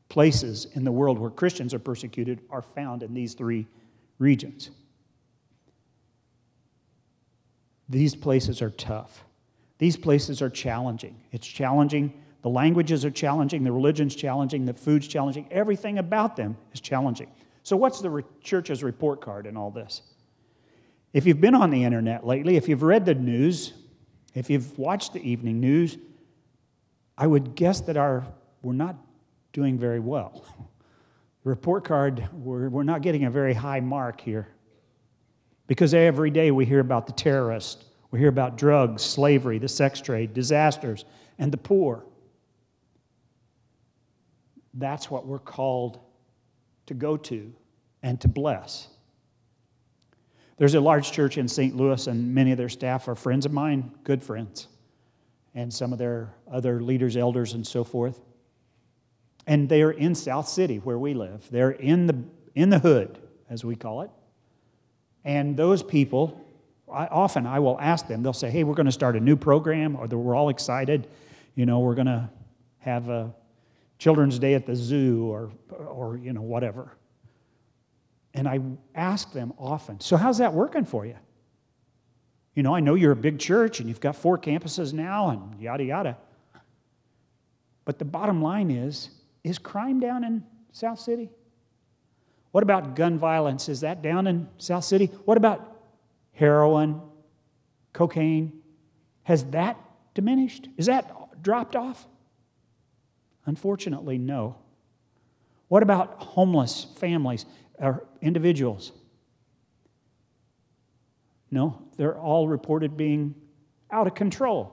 places 0.08 0.68
in 0.74 0.84
the 0.84 0.92
world 0.92 1.18
where 1.18 1.30
Christians 1.30 1.74
are 1.74 1.78
persecuted 1.78 2.40
are 2.48 2.62
found 2.62 3.02
in 3.02 3.12
these 3.12 3.34
three 3.34 3.66
regions. 4.18 4.70
These 7.88 8.14
places 8.14 8.62
are 8.62 8.70
tough. 8.70 9.25
These 9.78 9.96
places 9.96 10.40
are 10.40 10.50
challenging. 10.50 11.20
It's 11.32 11.46
challenging. 11.46 12.22
The 12.42 12.48
languages 12.48 13.04
are 13.04 13.10
challenging. 13.10 13.64
The 13.64 13.72
religion's 13.72 14.14
challenging. 14.14 14.64
The 14.64 14.74
food's 14.74 15.06
challenging. 15.06 15.46
Everything 15.50 15.98
about 15.98 16.36
them 16.36 16.56
is 16.72 16.80
challenging. 16.80 17.28
So, 17.62 17.76
what's 17.76 18.00
the 18.00 18.22
church's 18.42 18.82
report 18.82 19.20
card 19.20 19.46
in 19.46 19.56
all 19.56 19.70
this? 19.70 20.02
If 21.12 21.26
you've 21.26 21.40
been 21.40 21.54
on 21.54 21.70
the 21.70 21.82
internet 21.82 22.26
lately, 22.26 22.56
if 22.56 22.68
you've 22.68 22.82
read 22.82 23.04
the 23.04 23.14
news, 23.14 23.72
if 24.34 24.50
you've 24.50 24.78
watched 24.78 25.14
the 25.14 25.20
evening 25.28 25.60
news, 25.60 25.96
I 27.18 27.26
would 27.26 27.54
guess 27.54 27.80
that 27.82 27.96
our, 27.96 28.26
we're 28.62 28.74
not 28.74 28.96
doing 29.52 29.78
very 29.78 29.98
well. 30.00 30.44
The 31.42 31.48
report 31.50 31.84
card, 31.84 32.28
we're, 32.32 32.68
we're 32.68 32.82
not 32.82 33.02
getting 33.02 33.24
a 33.24 33.30
very 33.30 33.54
high 33.54 33.80
mark 33.80 34.20
here. 34.20 34.48
Because 35.66 35.94
every 35.94 36.30
day 36.30 36.50
we 36.50 36.66
hear 36.66 36.80
about 36.80 37.06
the 37.06 37.12
terrorists 37.12 37.85
we 38.10 38.18
hear 38.18 38.28
about 38.28 38.56
drugs, 38.56 39.02
slavery, 39.02 39.58
the 39.58 39.68
sex 39.68 40.00
trade, 40.00 40.32
disasters, 40.34 41.04
and 41.38 41.52
the 41.52 41.56
poor. 41.56 42.04
That's 44.74 45.10
what 45.10 45.26
we're 45.26 45.38
called 45.38 45.98
to 46.86 46.94
go 46.94 47.16
to 47.16 47.52
and 48.02 48.20
to 48.20 48.28
bless. 48.28 48.88
There's 50.58 50.74
a 50.74 50.80
large 50.80 51.12
church 51.12 51.36
in 51.36 51.48
St. 51.48 51.76
Louis, 51.76 52.06
and 52.06 52.34
many 52.34 52.52
of 52.52 52.58
their 52.58 52.68
staff 52.68 53.08
are 53.08 53.14
friends 53.14 53.44
of 53.44 53.52
mine, 53.52 53.92
good 54.04 54.22
friends, 54.22 54.68
and 55.54 55.72
some 55.72 55.92
of 55.92 55.98
their 55.98 56.32
other 56.50 56.80
leaders, 56.80 57.16
elders, 57.16 57.52
and 57.52 57.66
so 57.66 57.84
forth. 57.84 58.20
And 59.46 59.68
they're 59.68 59.90
in 59.90 60.14
South 60.14 60.48
City, 60.48 60.78
where 60.78 60.98
we 60.98 61.14
live. 61.14 61.46
They're 61.50 61.72
in 61.72 62.06
the, 62.06 62.24
in 62.54 62.70
the 62.70 62.78
hood, 62.78 63.18
as 63.50 63.64
we 63.64 63.76
call 63.76 64.02
it. 64.02 64.10
And 65.24 65.56
those 65.56 65.82
people 65.82 66.45
I, 66.92 67.06
often 67.06 67.46
I 67.46 67.58
will 67.58 67.78
ask 67.80 68.06
them, 68.06 68.22
they'll 68.22 68.32
say, 68.32 68.50
hey, 68.50 68.64
we're 68.64 68.74
going 68.74 68.86
to 68.86 68.92
start 68.92 69.16
a 69.16 69.20
new 69.20 69.36
program, 69.36 69.96
or 69.96 70.06
we're 70.06 70.34
all 70.34 70.48
excited. 70.48 71.08
You 71.54 71.66
know, 71.66 71.80
we're 71.80 71.94
going 71.94 72.06
to 72.06 72.30
have 72.78 73.08
a 73.08 73.34
children's 73.98 74.38
day 74.38 74.54
at 74.54 74.66
the 74.66 74.76
zoo, 74.76 75.26
or, 75.30 75.50
or, 75.70 76.16
you 76.16 76.32
know, 76.32 76.42
whatever. 76.42 76.96
And 78.34 78.46
I 78.46 78.60
ask 78.94 79.32
them 79.32 79.52
often, 79.58 80.00
so 80.00 80.16
how's 80.16 80.38
that 80.38 80.52
working 80.52 80.84
for 80.84 81.06
you? 81.06 81.16
You 82.54 82.62
know, 82.62 82.74
I 82.74 82.80
know 82.80 82.94
you're 82.94 83.12
a 83.12 83.16
big 83.16 83.38
church 83.38 83.80
and 83.80 83.88
you've 83.88 84.00
got 84.00 84.16
four 84.16 84.38
campuses 84.38 84.92
now 84.92 85.30
and 85.30 85.60
yada, 85.60 85.84
yada. 85.84 86.16
But 87.84 87.98
the 87.98 88.04
bottom 88.04 88.42
line 88.42 88.70
is 88.70 89.10
is 89.44 89.58
crime 89.58 90.00
down 90.00 90.24
in 90.24 90.42
South 90.72 90.98
City? 90.98 91.30
What 92.50 92.62
about 92.62 92.96
gun 92.96 93.18
violence? 93.18 93.68
Is 93.68 93.80
that 93.80 94.02
down 94.02 94.26
in 94.26 94.48
South 94.58 94.84
City? 94.84 95.06
What 95.24 95.36
about 95.36 95.75
heroin, 96.36 97.00
cocaine, 97.92 98.52
has 99.24 99.44
that 99.46 99.78
diminished? 100.14 100.68
Is 100.76 100.86
that 100.86 101.42
dropped 101.42 101.74
off? 101.74 102.06
Unfortunately, 103.46 104.18
no. 104.18 104.56
What 105.68 105.82
about 105.82 106.22
homeless 106.22 106.86
families 106.96 107.46
or 107.78 108.06
individuals? 108.22 108.92
No, 111.50 111.82
they're 111.96 112.18
all 112.18 112.48
reported 112.48 112.96
being 112.96 113.34
out 113.90 114.06
of 114.06 114.14
control. 114.14 114.72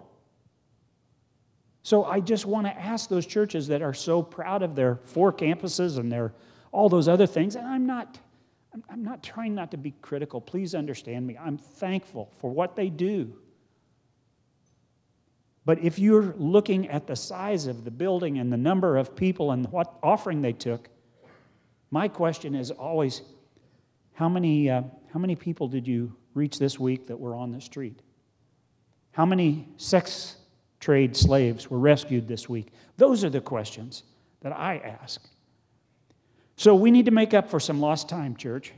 So 1.81 2.03
I 2.03 2.19
just 2.19 2.45
want 2.45 2.67
to 2.67 2.73
ask 2.73 3.09
those 3.09 3.25
churches 3.25 3.67
that 3.67 3.81
are 3.81 3.93
so 3.93 4.21
proud 4.21 4.63
of 4.63 4.75
their 4.75 4.95
four 5.03 5.31
campuses 5.31 5.97
and 5.97 6.11
their 6.11 6.33
all 6.71 6.89
those 6.89 7.07
other 7.07 7.27
things, 7.27 7.55
and 7.55 7.67
I'm 7.67 7.85
not 7.85 8.17
I'm 8.89 9.03
not 9.03 9.21
trying 9.21 9.53
not 9.53 9.71
to 9.71 9.77
be 9.77 9.91
critical. 10.01 10.41
Please 10.41 10.73
understand 10.73 11.27
me. 11.27 11.37
I'm 11.37 11.57
thankful 11.57 12.31
for 12.39 12.49
what 12.49 12.75
they 12.75 12.89
do. 12.89 13.35
But 15.65 15.79
if 15.79 15.99
you're 15.99 16.33
looking 16.37 16.89
at 16.89 17.07
the 17.07 17.15
size 17.15 17.67
of 17.67 17.85
the 17.85 17.91
building 17.91 18.39
and 18.39 18.51
the 18.51 18.57
number 18.57 18.97
of 18.97 19.15
people 19.15 19.51
and 19.51 19.71
what 19.71 19.93
offering 20.03 20.41
they 20.41 20.53
took, 20.53 20.89
my 21.91 22.07
question 22.07 22.55
is 22.55 22.71
always 22.71 23.21
how 24.13 24.27
many, 24.27 24.69
uh, 24.69 24.81
how 25.11 25.19
many 25.19 25.35
people 25.35 25.67
did 25.67 25.87
you 25.87 26.15
reach 26.33 26.59
this 26.59 26.79
week 26.79 27.07
that 27.07 27.19
were 27.19 27.35
on 27.35 27.51
the 27.51 27.61
street? 27.61 28.01
How 29.11 29.25
many 29.25 29.69
sex 29.77 30.37
trade 30.79 31.15
slaves 31.15 31.69
were 31.69 31.79
rescued 31.79 32.27
this 32.27 32.49
week? 32.49 32.73
Those 32.97 33.23
are 33.23 33.29
the 33.29 33.41
questions 33.41 34.03
that 34.41 34.51
I 34.51 34.77
ask. 34.79 35.21
So 36.55 36.75
we 36.75 36.91
need 36.91 37.05
to 37.05 37.11
make 37.11 37.33
up 37.33 37.49
for 37.49 37.59
some 37.59 37.79
lost 37.79 38.09
time, 38.09 38.35
church. 38.35 38.73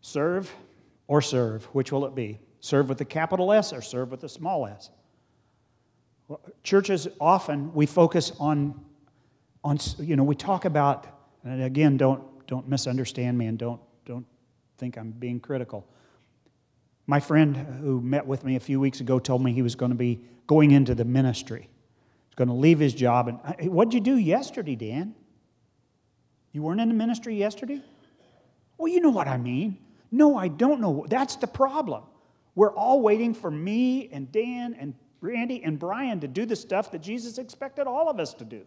Serve 0.00 0.52
or 1.06 1.20
serve, 1.20 1.64
which 1.66 1.92
will 1.92 2.06
it 2.06 2.14
be? 2.14 2.38
Serve 2.60 2.88
with 2.88 3.00
a 3.00 3.04
capital 3.04 3.52
S 3.52 3.72
or 3.72 3.82
serve 3.82 4.10
with 4.10 4.24
a 4.24 4.28
small 4.28 4.66
s? 4.66 4.90
Churches 6.62 7.08
often 7.20 7.72
we 7.72 7.86
focus 7.86 8.32
on, 8.38 8.78
on 9.64 9.78
you 9.98 10.16
know, 10.16 10.24
we 10.24 10.34
talk 10.34 10.64
about, 10.64 11.06
and 11.44 11.62
again, 11.62 11.96
don't, 11.96 12.22
don't 12.46 12.68
misunderstand 12.68 13.36
me 13.38 13.46
and 13.46 13.58
don't, 13.58 13.80
don't 14.04 14.26
think 14.76 14.98
I'm 14.98 15.10
being 15.10 15.40
critical. 15.40 15.86
My 17.06 17.20
friend 17.20 17.56
who 17.56 18.00
met 18.00 18.26
with 18.26 18.44
me 18.44 18.56
a 18.56 18.60
few 18.60 18.80
weeks 18.80 19.00
ago 19.00 19.18
told 19.18 19.42
me 19.42 19.52
he 19.52 19.62
was 19.62 19.74
going 19.74 19.92
to 19.92 19.96
be 19.96 20.20
going 20.46 20.72
into 20.72 20.94
the 20.94 21.04
ministry. 21.04 21.68
He's 22.28 22.34
going 22.34 22.48
to 22.48 22.54
leave 22.54 22.78
his 22.78 22.92
job. 22.92 23.28
And 23.28 23.70
what'd 23.70 23.94
you 23.94 24.00
do 24.00 24.16
yesterday, 24.16 24.76
Dan? 24.76 25.14
You 26.58 26.62
weren't 26.62 26.80
in 26.80 26.88
the 26.88 26.94
ministry 26.94 27.36
yesterday? 27.36 27.80
Well, 28.78 28.88
you 28.92 29.00
know 29.00 29.10
what 29.10 29.28
I 29.28 29.36
mean. 29.36 29.78
No, 30.10 30.36
I 30.36 30.48
don't 30.48 30.80
know. 30.80 31.06
That's 31.08 31.36
the 31.36 31.46
problem. 31.46 32.02
We're 32.56 32.74
all 32.74 33.00
waiting 33.00 33.32
for 33.32 33.48
me 33.48 34.08
and 34.10 34.32
Dan 34.32 34.74
and 34.74 34.94
Randy 35.20 35.62
and 35.62 35.78
Brian 35.78 36.18
to 36.18 36.26
do 36.26 36.46
the 36.46 36.56
stuff 36.56 36.90
that 36.90 36.98
Jesus 36.98 37.38
expected 37.38 37.86
all 37.86 38.10
of 38.10 38.18
us 38.18 38.34
to 38.34 38.44
do. 38.44 38.66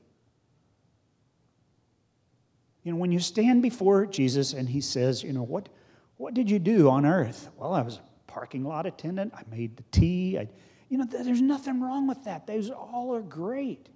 You 2.83 2.93
know, 2.93 2.97
when 2.97 3.11
you 3.11 3.19
stand 3.19 3.61
before 3.61 4.05
Jesus 4.05 4.53
and 4.53 4.69
he 4.69 4.79
says, 4.79 5.21
you 5.21 5.33
know, 5.33 5.43
what, 5.43 5.67
what 6.15 6.33
did 6.33 6.49
you 6.49 6.59
do 6.59 6.89
on 6.89 7.05
earth? 7.05 7.49
Well, 7.57 7.73
I 7.73 7.81
was 7.81 7.97
a 7.97 8.31
parking 8.31 8.63
lot 8.63 8.85
attendant. 8.85 9.33
I 9.35 9.41
made 9.53 9.75
the 9.75 9.83
tea. 9.91 10.39
I, 10.39 10.47
you 10.87 10.97
know, 10.97 11.03
there's 11.03 11.41
nothing 11.41 11.81
wrong 11.81 12.07
with 12.07 12.23
that. 12.23 12.47
Those 12.47 12.69
all 12.69 13.13
are 13.13 13.21
great. 13.21 13.89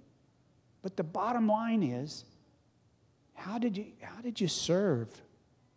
But 0.82 0.98
the 0.98 1.02
bottom 1.02 1.48
line 1.48 1.82
is, 1.82 2.26
how 3.36 3.58
did 3.58 3.76
you, 3.76 3.86
how 4.00 4.20
did 4.20 4.40
you 4.40 4.48
serve 4.48 5.08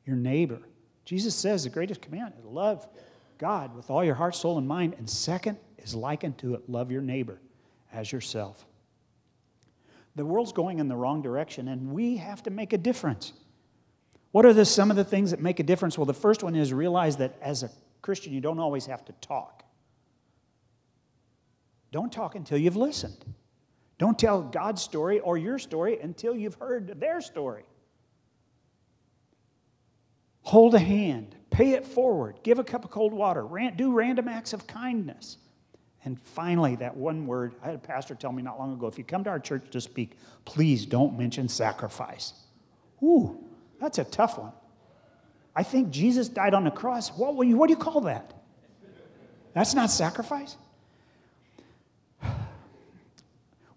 your 0.05 0.15
neighbor? 0.15 0.59
Jesus 1.05 1.35
says 1.35 1.63
the 1.63 1.69
greatest 1.69 2.01
command 2.01 2.33
is 2.39 2.45
love 2.45 2.87
God 3.37 3.75
with 3.75 3.89
all 3.89 4.03
your 4.03 4.15
heart, 4.15 4.35
soul, 4.35 4.57
and 4.57 4.67
mind. 4.67 4.95
And 4.97 5.09
second, 5.09 5.57
is 5.77 5.95
likened 5.95 6.37
to 6.39 6.55
it 6.55 6.69
love 6.69 6.91
your 6.91 7.01
neighbor 7.01 7.39
as 7.91 8.11
yourself. 8.11 8.65
The 10.15 10.25
world's 10.25 10.51
going 10.51 10.79
in 10.79 10.87
the 10.87 10.95
wrong 10.95 11.21
direction, 11.21 11.67
and 11.67 11.91
we 11.91 12.17
have 12.17 12.43
to 12.43 12.49
make 12.49 12.73
a 12.73 12.77
difference. 12.77 13.33
What 14.31 14.45
are 14.45 14.53
the, 14.53 14.65
some 14.65 14.91
of 14.91 14.97
the 14.97 15.03
things 15.03 15.31
that 15.31 15.41
make 15.41 15.59
a 15.59 15.63
difference? 15.63 15.97
Well, 15.97 16.05
the 16.05 16.13
first 16.13 16.43
one 16.43 16.55
is 16.55 16.73
realize 16.73 17.17
that 17.17 17.37
as 17.41 17.63
a 17.63 17.69
Christian, 18.01 18.33
you 18.33 18.41
don't 18.41 18.59
always 18.59 18.85
have 18.85 19.05
to 19.05 19.13
talk. 19.13 19.63
Don't 21.91 22.11
talk 22.11 22.35
until 22.35 22.57
you've 22.57 22.75
listened. 22.75 23.25
Don't 23.99 24.17
tell 24.17 24.41
God's 24.41 24.81
story 24.81 25.19
or 25.19 25.37
your 25.37 25.59
story 25.59 25.99
until 25.99 26.35
you've 26.35 26.55
heard 26.55 26.99
their 26.99 27.21
story. 27.21 27.63
Hold 30.41 30.73
a 30.73 30.79
hand, 30.79 31.35
pay 31.51 31.73
it 31.73 31.85
forward, 31.85 32.39
give 32.41 32.57
a 32.57 32.63
cup 32.63 32.85
of 32.85 32.89
cold 32.89 33.13
water, 33.13 33.47
do 33.75 33.91
random 33.91 34.27
acts 34.27 34.53
of 34.53 34.65
kindness. 34.65 35.37
And 36.05 36.19
finally, 36.19 36.77
that 36.77 36.95
one 36.95 37.27
word, 37.27 37.53
I 37.61 37.67
had 37.67 37.75
a 37.75 37.79
pastor 37.79 38.15
tell 38.15 38.31
me 38.31 38.41
not 38.41 38.57
long 38.57 38.73
ago 38.73 38.87
if 38.87 38.97
you 38.97 39.03
come 39.03 39.25
to 39.25 39.29
our 39.29 39.39
church 39.39 39.69
to 39.71 39.81
speak, 39.81 40.17
please 40.45 40.85
don't 40.85 41.17
mention 41.17 41.49
sacrifice. 41.49 42.33
Ooh, 43.03 43.37
that's 43.81 43.97
a 43.97 44.05
tough 44.05 44.39
one. 44.39 44.53
I 45.53 45.63
think 45.63 45.89
Jesus 45.89 46.29
died 46.29 46.53
on 46.53 46.63
the 46.63 46.71
cross. 46.71 47.09
What, 47.09 47.35
what 47.35 47.67
do 47.67 47.73
you 47.73 47.77
call 47.77 48.01
that? 48.01 48.33
That's 49.53 49.73
not 49.73 49.91
sacrifice? 49.91 50.55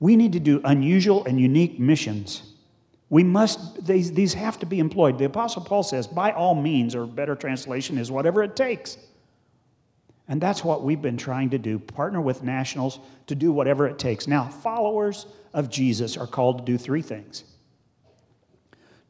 We 0.02 0.16
need 0.16 0.32
to 0.32 0.40
do 0.40 0.60
unusual 0.64 1.24
and 1.26 1.40
unique 1.40 1.78
missions. 1.78 2.42
We 3.08 3.22
must, 3.22 3.86
these, 3.86 4.10
these 4.12 4.34
have 4.34 4.58
to 4.58 4.66
be 4.66 4.80
employed. 4.80 5.16
The 5.16 5.26
Apostle 5.26 5.62
Paul 5.62 5.84
says, 5.84 6.08
by 6.08 6.32
all 6.32 6.56
means, 6.56 6.96
or 6.96 7.06
better 7.06 7.36
translation 7.36 7.98
is 7.98 8.10
whatever 8.10 8.42
it 8.42 8.56
takes. 8.56 8.98
And 10.26 10.40
that's 10.40 10.64
what 10.64 10.82
we've 10.82 11.00
been 11.00 11.16
trying 11.16 11.50
to 11.50 11.58
do 11.58 11.78
partner 11.78 12.20
with 12.20 12.42
nationals 12.42 12.98
to 13.28 13.36
do 13.36 13.52
whatever 13.52 13.86
it 13.86 14.00
takes. 14.00 14.26
Now, 14.26 14.48
followers 14.48 15.26
of 15.54 15.70
Jesus 15.70 16.16
are 16.16 16.26
called 16.26 16.58
to 16.58 16.64
do 16.64 16.76
three 16.76 17.02
things 17.02 17.44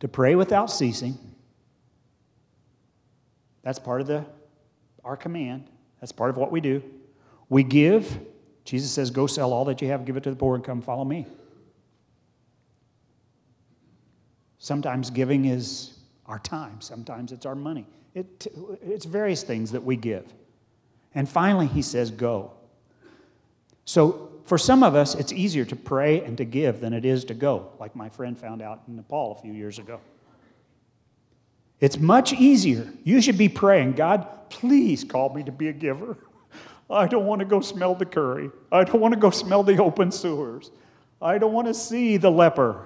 to 0.00 0.08
pray 0.08 0.34
without 0.34 0.66
ceasing. 0.66 1.16
That's 3.62 3.78
part 3.78 4.02
of 4.02 4.08
the, 4.08 4.26
our 5.06 5.16
command. 5.16 5.70
That's 6.02 6.12
part 6.12 6.28
of 6.28 6.36
what 6.36 6.52
we 6.52 6.60
do. 6.60 6.82
We 7.48 7.62
give. 7.62 8.20
Jesus 8.64 8.90
says, 8.90 9.10
Go 9.10 9.26
sell 9.26 9.52
all 9.52 9.64
that 9.66 9.82
you 9.82 9.88
have, 9.88 10.04
give 10.04 10.16
it 10.16 10.22
to 10.24 10.30
the 10.30 10.36
poor, 10.36 10.54
and 10.54 10.64
come 10.64 10.80
follow 10.80 11.04
me. 11.04 11.26
Sometimes 14.58 15.10
giving 15.10 15.46
is 15.46 15.98
our 16.26 16.38
time, 16.38 16.80
sometimes 16.80 17.32
it's 17.32 17.46
our 17.46 17.56
money. 17.56 17.86
It, 18.14 18.46
it's 18.82 19.06
various 19.06 19.42
things 19.42 19.72
that 19.72 19.82
we 19.82 19.96
give. 19.96 20.32
And 21.14 21.28
finally, 21.28 21.66
he 21.66 21.82
says, 21.82 22.10
Go. 22.10 22.52
So, 23.84 24.28
for 24.44 24.58
some 24.58 24.82
of 24.82 24.94
us, 24.94 25.14
it's 25.14 25.32
easier 25.32 25.64
to 25.64 25.76
pray 25.76 26.22
and 26.22 26.36
to 26.36 26.44
give 26.44 26.80
than 26.80 26.92
it 26.92 27.04
is 27.04 27.24
to 27.26 27.34
go, 27.34 27.70
like 27.78 27.94
my 27.96 28.08
friend 28.08 28.38
found 28.38 28.60
out 28.60 28.82
in 28.86 28.96
Nepal 28.96 29.36
a 29.38 29.40
few 29.40 29.52
years 29.52 29.78
ago. 29.78 30.00
It's 31.80 31.98
much 31.98 32.32
easier. 32.32 32.92
You 33.02 33.20
should 33.20 33.38
be 33.38 33.48
praying, 33.48 33.92
God, 33.94 34.26
please 34.50 35.04
call 35.04 35.34
me 35.34 35.42
to 35.44 35.52
be 35.52 35.68
a 35.68 35.72
giver. 35.72 36.16
I 36.92 37.06
don't 37.06 37.26
want 37.26 37.40
to 37.40 37.44
go 37.44 37.60
smell 37.60 37.94
the 37.94 38.06
curry. 38.06 38.50
I 38.70 38.84
don't 38.84 39.00
want 39.00 39.14
to 39.14 39.20
go 39.20 39.30
smell 39.30 39.62
the 39.62 39.82
open 39.82 40.10
sewers. 40.10 40.70
I 41.20 41.38
don't 41.38 41.52
want 41.52 41.68
to 41.68 41.74
see 41.74 42.16
the 42.16 42.30
leper. 42.30 42.84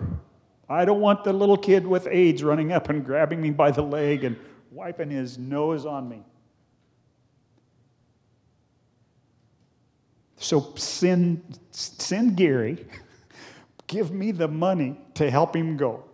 I 0.69 0.85
don't 0.85 1.01
want 1.01 1.25
the 1.25 1.33
little 1.33 1.57
kid 1.57 1.87
with 1.87 2.07
AIDS 2.07 2.42
running 2.42 2.73
up 2.73 2.88
and 2.88 3.05
grabbing 3.05 3.40
me 3.40 3.51
by 3.51 3.71
the 3.71 3.83
leg 3.83 4.25
and 4.25 4.37
wiping 4.71 5.11
his 5.11 5.38
nose 5.38 5.87
on 5.87 6.09
me. 6.09 6.23
So 10.37 10.75
send, 10.77 11.59
send 11.71 12.37
Gary, 12.37 12.87
give 13.87 14.12
me 14.12 14.33
the 14.33 14.49
money 14.49 15.01
to 15.14 15.31
help 15.31 15.57
him 15.57 15.77
go. 15.77 16.05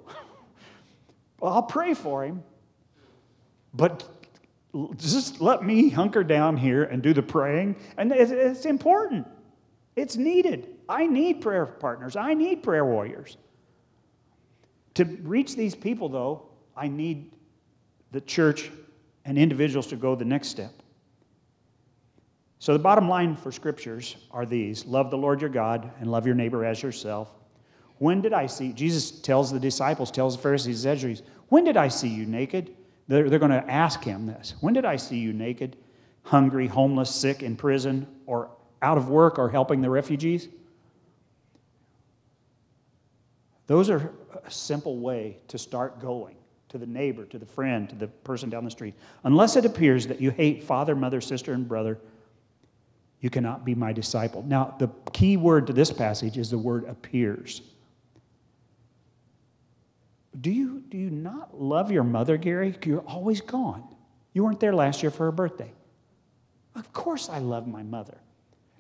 I'll 1.43 1.65
pray 1.65 1.95
for 1.95 2.25
him, 2.25 2.45
but 3.75 4.09
just 4.97 5.41
let 5.41 5.63
me 5.63 5.91
hunker 5.91 6.25
down 6.25 6.57
here 6.57 6.85
and 6.85 7.03
do 7.03 7.13
the 7.13 7.23
praying. 7.23 7.77
And 7.99 8.11
it's 8.13 8.65
important, 8.65 9.27
it's 9.97 10.17
needed. 10.17 10.69
I 10.89 11.07
need 11.07 11.41
prayer 11.41 11.67
partners, 11.67 12.17
I 12.17 12.35
need 12.35 12.63
prayer 12.63 12.85
warriors. 12.85 13.37
To 14.95 15.05
reach 15.05 15.57
these 15.57 15.75
people, 15.75 16.09
though, 16.09 16.49
I 16.77 16.89
need 16.89 17.33
the 18.11 18.21
church 18.21 18.71
and 19.25 19.39
individuals 19.39 19.87
to 19.89 19.97
go 19.97 20.15
the 20.15 20.25
next 20.25 20.49
step. 20.49 20.73
So, 22.59 22.73
the 22.75 22.79
bottom 22.79 23.09
line 23.09 23.35
for 23.35 23.51
scriptures 23.51 24.17
are 24.31 24.47
these 24.47 24.85
love 24.85 25.11
the 25.11 25.19
Lord 25.19 25.41
your 25.41 25.51
God 25.51 25.91
and 25.99 26.11
love 26.11 26.27
your 26.27 26.35
neighbor 26.35 26.65
as 26.65 26.83
yourself. 26.83 27.29
When 27.99 28.21
did 28.21 28.33
I 28.33 28.47
see, 28.47 28.73
Jesus 28.73 29.11
tells 29.11 29.51
the 29.51 29.61
disciples, 29.61 30.11
tells 30.11 30.37
the 30.37 30.43
Pharisees, 30.43 30.83
Sadducees, 30.83 31.23
when 31.49 31.65
did 31.65 31.77
I 31.77 31.89
see 31.89 32.09
you 32.09 32.27
naked? 32.27 32.75
They're, 33.13 33.29
they're 33.29 33.39
going 33.39 33.51
to 33.51 33.71
ask 33.71 34.03
him 34.03 34.25
this. 34.25 34.55
When 34.61 34.73
did 34.73 34.87
I 34.87 34.97
see 34.97 35.19
you 35.19 35.35
naked, 35.35 35.77
hungry, 36.23 36.67
homeless, 36.67 37.15
sick, 37.15 37.43
in 37.43 37.57
prison, 37.57 38.07
or 38.25 38.51
out 38.81 38.97
of 38.97 39.11
work, 39.11 39.39
or 39.39 39.51
helping 39.51 39.83
the 39.83 39.91
refugees? 39.91 40.49
Those 43.67 43.91
are 43.91 44.15
a 44.47 44.51
simple 44.51 44.97
way 44.97 45.37
to 45.49 45.59
start 45.59 46.01
going 46.01 46.37
to 46.71 46.79
the 46.79 46.87
neighbor, 46.87 47.27
to 47.27 47.39
the 47.39 47.45
friend, 47.45 47.87
to 47.91 47.97
the 47.97 48.07
person 48.07 48.49
down 48.49 48.65
the 48.65 48.71
street. 48.71 48.95
Unless 49.25 49.57
it 49.57 49.67
appears 49.67 50.07
that 50.07 50.19
you 50.19 50.31
hate 50.31 50.65
father, 50.65 50.97
mother, 50.97 51.21
sister, 51.21 51.53
and 51.53 51.69
brother, 51.69 51.99
you 53.21 53.29
cannot 53.29 53.63
be 53.63 53.75
my 53.75 53.93
disciple. 53.93 54.43
Now, 54.43 54.75
the 54.79 54.89
key 55.13 55.37
word 55.37 55.67
to 55.67 55.75
this 55.75 55.93
passage 55.93 56.39
is 56.39 56.49
the 56.49 56.57
word 56.57 56.85
appears. 56.85 57.61
Do 60.41 60.51
you, 60.51 60.83
do 60.89 60.97
you 60.97 61.11
not 61.11 61.61
love 61.61 61.91
your 61.91 62.05
mother, 62.05 62.37
Gary? 62.37 62.75
You're 62.85 63.01
always 63.01 63.41
gone. 63.41 63.85
You 64.33 64.45
weren't 64.45 64.61
there 64.61 64.75
last 64.75 65.03
year 65.03 65.11
for 65.11 65.25
her 65.25 65.33
birthday. 65.33 65.73
Of 66.75 66.93
course, 66.93 67.29
I 67.29 67.39
love 67.39 67.67
my 67.67 67.83
mother. 67.83 68.19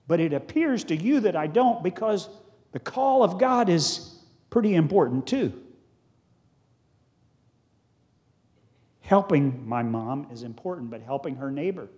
But 0.06 0.20
it 0.20 0.32
appears 0.32 0.84
to 0.84 0.96
you 0.96 1.20
that 1.20 1.36
I 1.36 1.46
don't 1.46 1.82
because 1.82 2.28
the 2.72 2.80
call 2.80 3.22
of 3.22 3.38
God 3.38 3.68
is 3.68 4.16
pretty 4.50 4.74
important 4.74 5.26
too. 5.26 5.52
Helping 9.00 9.68
my 9.68 9.82
mom 9.82 10.28
is 10.32 10.42
important, 10.42 10.90
but 10.90 11.02
helping 11.02 11.36
her 11.36 11.50
neighbor 11.50 11.88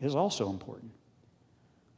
is 0.00 0.16
also 0.16 0.50
important. 0.50 0.90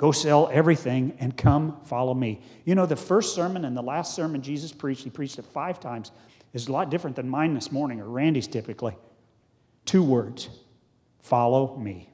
Go 0.01 0.13
sell 0.13 0.49
everything 0.51 1.15
and 1.21 1.37
come 1.37 1.79
follow 1.85 2.15
me. 2.15 2.41
You 2.65 2.75
know, 2.75 2.87
the 2.87 2.97
first 2.97 3.35
sermon 3.35 3.67
and 3.67 3.77
the 3.77 3.83
last 3.83 4.15
sermon 4.15 4.41
Jesus 4.41 4.73
preached, 4.73 5.05
he 5.05 5.11
preached 5.11 5.39
it 5.39 5.45
five 5.45 5.79
times, 5.79 6.11
is 6.55 6.69
a 6.69 6.73
lot 6.73 6.89
different 6.91 7.17
than 7.17 7.29
mine 7.29 7.53
this 7.53 7.71
morning 7.71 8.01
or 8.01 8.07
Randy's 8.07 8.47
typically. 8.47 8.97
Two 9.85 10.03
words 10.03 10.49
follow 11.19 11.77
me. 11.77 12.09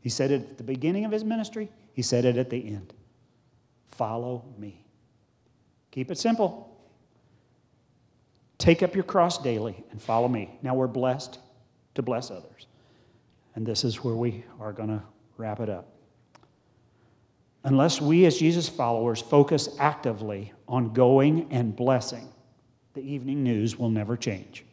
He 0.00 0.08
said 0.08 0.30
it 0.30 0.42
at 0.42 0.58
the 0.58 0.62
beginning 0.62 1.04
of 1.04 1.10
his 1.10 1.24
ministry, 1.24 1.70
he 1.92 2.02
said 2.02 2.24
it 2.24 2.36
at 2.36 2.50
the 2.50 2.64
end. 2.64 2.94
Follow 3.90 4.44
me. 4.56 4.84
Keep 5.90 6.12
it 6.12 6.18
simple. 6.18 6.80
Take 8.58 8.84
up 8.84 8.94
your 8.94 9.02
cross 9.02 9.42
daily 9.42 9.82
and 9.90 10.00
follow 10.00 10.28
me. 10.28 10.56
Now 10.62 10.76
we're 10.76 10.86
blessed 10.86 11.40
to 11.96 12.02
bless 12.02 12.30
others. 12.30 12.68
And 13.56 13.66
this 13.66 13.82
is 13.82 14.04
where 14.04 14.14
we 14.14 14.44
are 14.60 14.72
going 14.72 14.90
to 14.90 15.02
wrap 15.36 15.58
it 15.58 15.68
up. 15.68 15.95
Unless 17.66 18.00
we, 18.00 18.24
as 18.26 18.38
Jesus 18.38 18.68
followers, 18.68 19.20
focus 19.20 19.68
actively 19.80 20.52
on 20.68 20.92
going 20.92 21.48
and 21.50 21.74
blessing, 21.74 22.28
the 22.94 23.00
evening 23.00 23.42
news 23.42 23.76
will 23.76 23.90
never 23.90 24.16
change. 24.16 24.64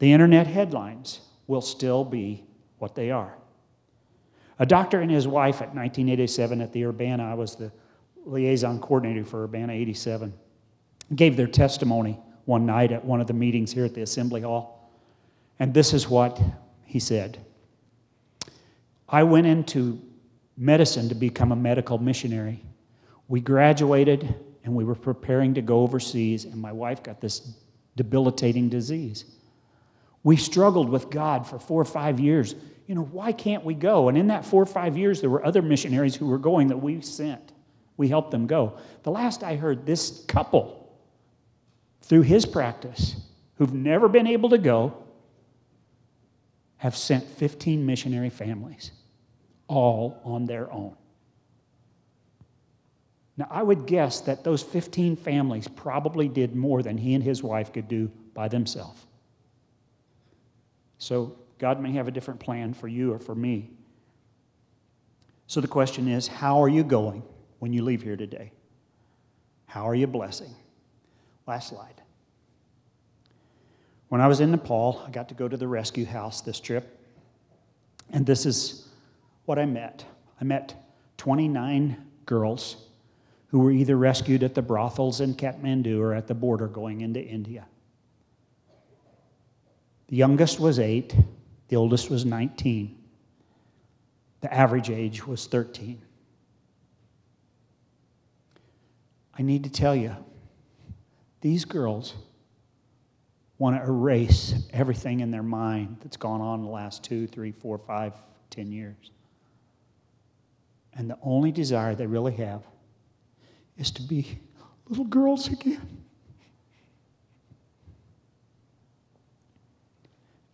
The 0.00 0.12
internet 0.12 0.48
headlines 0.48 1.20
will 1.46 1.60
still 1.60 2.04
be 2.04 2.44
what 2.78 2.96
they 2.96 3.12
are. 3.12 3.38
A 4.58 4.66
doctor 4.66 5.00
and 5.00 5.08
his 5.08 5.28
wife 5.28 5.62
at 5.62 5.72
1987 5.72 6.60
at 6.60 6.72
the 6.72 6.84
Urbana, 6.84 7.24
I 7.24 7.34
was 7.34 7.54
the 7.54 7.70
liaison 8.24 8.80
coordinator 8.80 9.24
for 9.24 9.44
Urbana 9.44 9.74
87, 9.74 10.34
gave 11.14 11.36
their 11.36 11.46
testimony 11.46 12.18
one 12.46 12.66
night 12.66 12.90
at 12.90 13.04
one 13.04 13.20
of 13.20 13.28
the 13.28 13.32
meetings 13.32 13.72
here 13.72 13.84
at 13.84 13.94
the 13.94 14.02
Assembly 14.02 14.40
Hall. 14.40 14.90
And 15.60 15.72
this 15.72 15.94
is 15.94 16.08
what 16.08 16.40
he 16.84 16.98
said 16.98 17.38
I 19.08 19.22
went 19.22 19.46
into 19.46 20.02
medicine 20.56 21.08
to 21.08 21.14
become 21.14 21.52
a 21.52 21.56
medical 21.56 21.98
missionary. 21.98 22.62
We 23.28 23.40
graduated 23.40 24.34
and 24.64 24.74
we 24.74 24.84
were 24.84 24.94
preparing 24.94 25.54
to 25.54 25.62
go 25.62 25.80
overseas, 25.80 26.44
and 26.44 26.56
my 26.56 26.72
wife 26.72 27.02
got 27.02 27.20
this 27.20 27.54
debilitating 27.94 28.68
disease. 28.68 29.24
We 30.22 30.36
struggled 30.36 30.88
with 30.88 31.08
God 31.08 31.46
for 31.46 31.58
four 31.58 31.80
or 31.80 31.84
five 31.84 32.18
years. 32.18 32.56
You 32.86 32.96
know, 32.96 33.04
why 33.04 33.30
can't 33.32 33.64
we 33.64 33.74
go? 33.74 34.08
And 34.08 34.18
in 34.18 34.26
that 34.28 34.44
four 34.44 34.62
or 34.62 34.66
five 34.66 34.96
years, 34.96 35.20
there 35.20 35.30
were 35.30 35.44
other 35.44 35.62
missionaries 35.62 36.16
who 36.16 36.26
were 36.26 36.38
going 36.38 36.68
that 36.68 36.78
we 36.78 37.00
sent. 37.00 37.52
We 37.96 38.08
helped 38.08 38.32
them 38.32 38.46
go. 38.46 38.78
The 39.04 39.10
last 39.10 39.44
I 39.44 39.54
heard, 39.54 39.86
this 39.86 40.24
couple, 40.26 40.92
through 42.02 42.22
his 42.22 42.44
practice, 42.44 43.16
who've 43.56 43.72
never 43.72 44.08
been 44.08 44.26
able 44.26 44.50
to 44.50 44.58
go, 44.58 45.04
have 46.78 46.96
sent 46.96 47.24
15 47.24 47.86
missionary 47.86 48.30
families, 48.30 48.90
all 49.68 50.20
on 50.24 50.46
their 50.46 50.72
own. 50.72 50.96
Now, 53.36 53.48
I 53.50 53.62
would 53.62 53.86
guess 53.86 54.20
that 54.22 54.44
those 54.44 54.62
15 54.62 55.16
families 55.16 55.68
probably 55.68 56.28
did 56.28 56.56
more 56.56 56.82
than 56.82 56.96
he 56.96 57.14
and 57.14 57.22
his 57.22 57.42
wife 57.42 57.72
could 57.72 57.88
do 57.88 58.10
by 58.32 58.48
themselves. 58.48 59.04
So 60.98 61.36
God 61.58 61.80
may 61.80 61.92
have 61.92 62.08
a 62.08 62.10
different 62.10 62.40
plan 62.40 62.72
for 62.72 62.88
you 62.88 63.12
or 63.12 63.18
for 63.18 63.34
me. 63.34 63.70
So 65.46 65.60
the 65.60 65.68
question 65.68 66.08
is 66.08 66.26
how 66.26 66.62
are 66.62 66.68
you 66.68 66.82
going 66.82 67.22
when 67.58 67.72
you 67.72 67.82
leave 67.82 68.02
here 68.02 68.16
today? 68.16 68.52
How 69.66 69.88
are 69.88 69.94
you 69.94 70.06
blessing? 70.06 70.54
Last 71.46 71.68
slide. 71.68 72.02
When 74.08 74.20
I 74.20 74.28
was 74.28 74.40
in 74.40 74.50
Nepal, 74.50 75.02
I 75.06 75.10
got 75.10 75.28
to 75.28 75.34
go 75.34 75.48
to 75.48 75.56
the 75.56 75.68
rescue 75.68 76.06
house 76.06 76.40
this 76.40 76.60
trip. 76.60 76.98
And 78.10 78.24
this 78.24 78.46
is 78.46 78.85
what 79.46 79.58
I 79.58 79.64
met. 79.64 80.04
I 80.40 80.44
met 80.44 80.74
29 81.16 81.96
girls 82.26 82.76
who 83.48 83.60
were 83.60 83.70
either 83.70 83.96
rescued 83.96 84.42
at 84.42 84.54
the 84.54 84.62
brothels 84.62 85.20
in 85.20 85.34
Kathmandu 85.34 85.98
or 86.00 86.12
at 86.12 86.26
the 86.26 86.34
border 86.34 86.66
going 86.66 87.00
into 87.00 87.20
India. 87.24 87.66
The 90.08 90.16
youngest 90.16 90.60
was 90.60 90.78
eight, 90.78 91.16
the 91.68 91.76
oldest 91.76 92.10
was 92.10 92.24
19. 92.24 92.96
The 94.40 94.52
average 94.52 94.90
age 94.90 95.26
was 95.26 95.46
13. 95.46 96.00
I 99.38 99.42
need 99.42 99.64
to 99.64 99.70
tell 99.70 99.94
you, 99.94 100.14
these 101.40 101.64
girls 101.64 102.14
want 103.58 103.76
to 103.76 103.82
erase 103.82 104.54
everything 104.72 105.20
in 105.20 105.30
their 105.30 105.42
mind 105.42 105.98
that's 106.02 106.16
gone 106.16 106.40
on 106.40 106.62
the 106.62 106.68
last 106.68 107.02
two, 107.02 107.26
three, 107.26 107.52
four, 107.52 107.78
five, 107.78 108.12
ten 108.50 108.70
years. 108.70 109.10
And 110.96 111.10
the 111.10 111.18
only 111.22 111.52
desire 111.52 111.94
they 111.94 112.06
really 112.06 112.34
have 112.34 112.62
is 113.76 113.90
to 113.92 114.02
be 114.02 114.40
little 114.88 115.04
girls 115.04 115.48
again. 115.48 116.04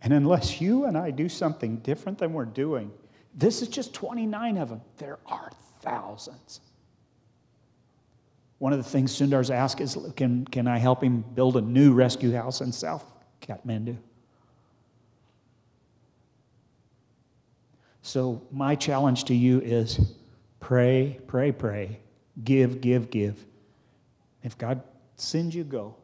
And 0.01 0.11
unless 0.11 0.59
you 0.59 0.85
and 0.85 0.97
I 0.97 1.11
do 1.11 1.29
something 1.29 1.77
different 1.77 2.17
than 2.17 2.33
we're 2.33 2.43
doing, 2.43 2.91
this 3.33 3.61
is 3.61 3.69
just 3.69 3.93
29 3.93 4.57
of 4.57 4.69
them. 4.69 4.81
There 4.97 5.17
are 5.25 5.49
thousands. 5.81 6.59
One 8.59 8.73
of 8.73 8.79
the 8.79 8.89
things 8.89 9.17
Sundar's 9.17 9.49
asked 9.49 9.79
is 9.79 9.97
can, 10.17 10.45
can 10.45 10.67
I 10.67 10.77
help 10.77 11.03
him 11.03 11.21
build 11.21 11.55
a 11.55 11.61
new 11.61 11.93
rescue 11.93 12.33
house 12.33 12.59
in 12.59 12.73
South 12.73 13.05
Kathmandu? 13.41 13.97
So, 18.01 18.41
my 18.51 18.75
challenge 18.75 19.23
to 19.25 19.33
you 19.33 19.61
is 19.61 20.13
pray, 20.63 21.19
pray, 21.27 21.51
pray, 21.51 21.99
give, 22.41 22.79
give, 22.79 23.11
give. 23.11 23.45
If 24.43 24.57
God 24.57 24.81
sends 25.17 25.53
you, 25.53 25.65
go. 25.65 25.97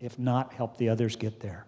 If 0.00 0.18
not, 0.18 0.54
help 0.54 0.78
the 0.78 0.88
others 0.88 1.16
get 1.16 1.40
there. 1.40 1.66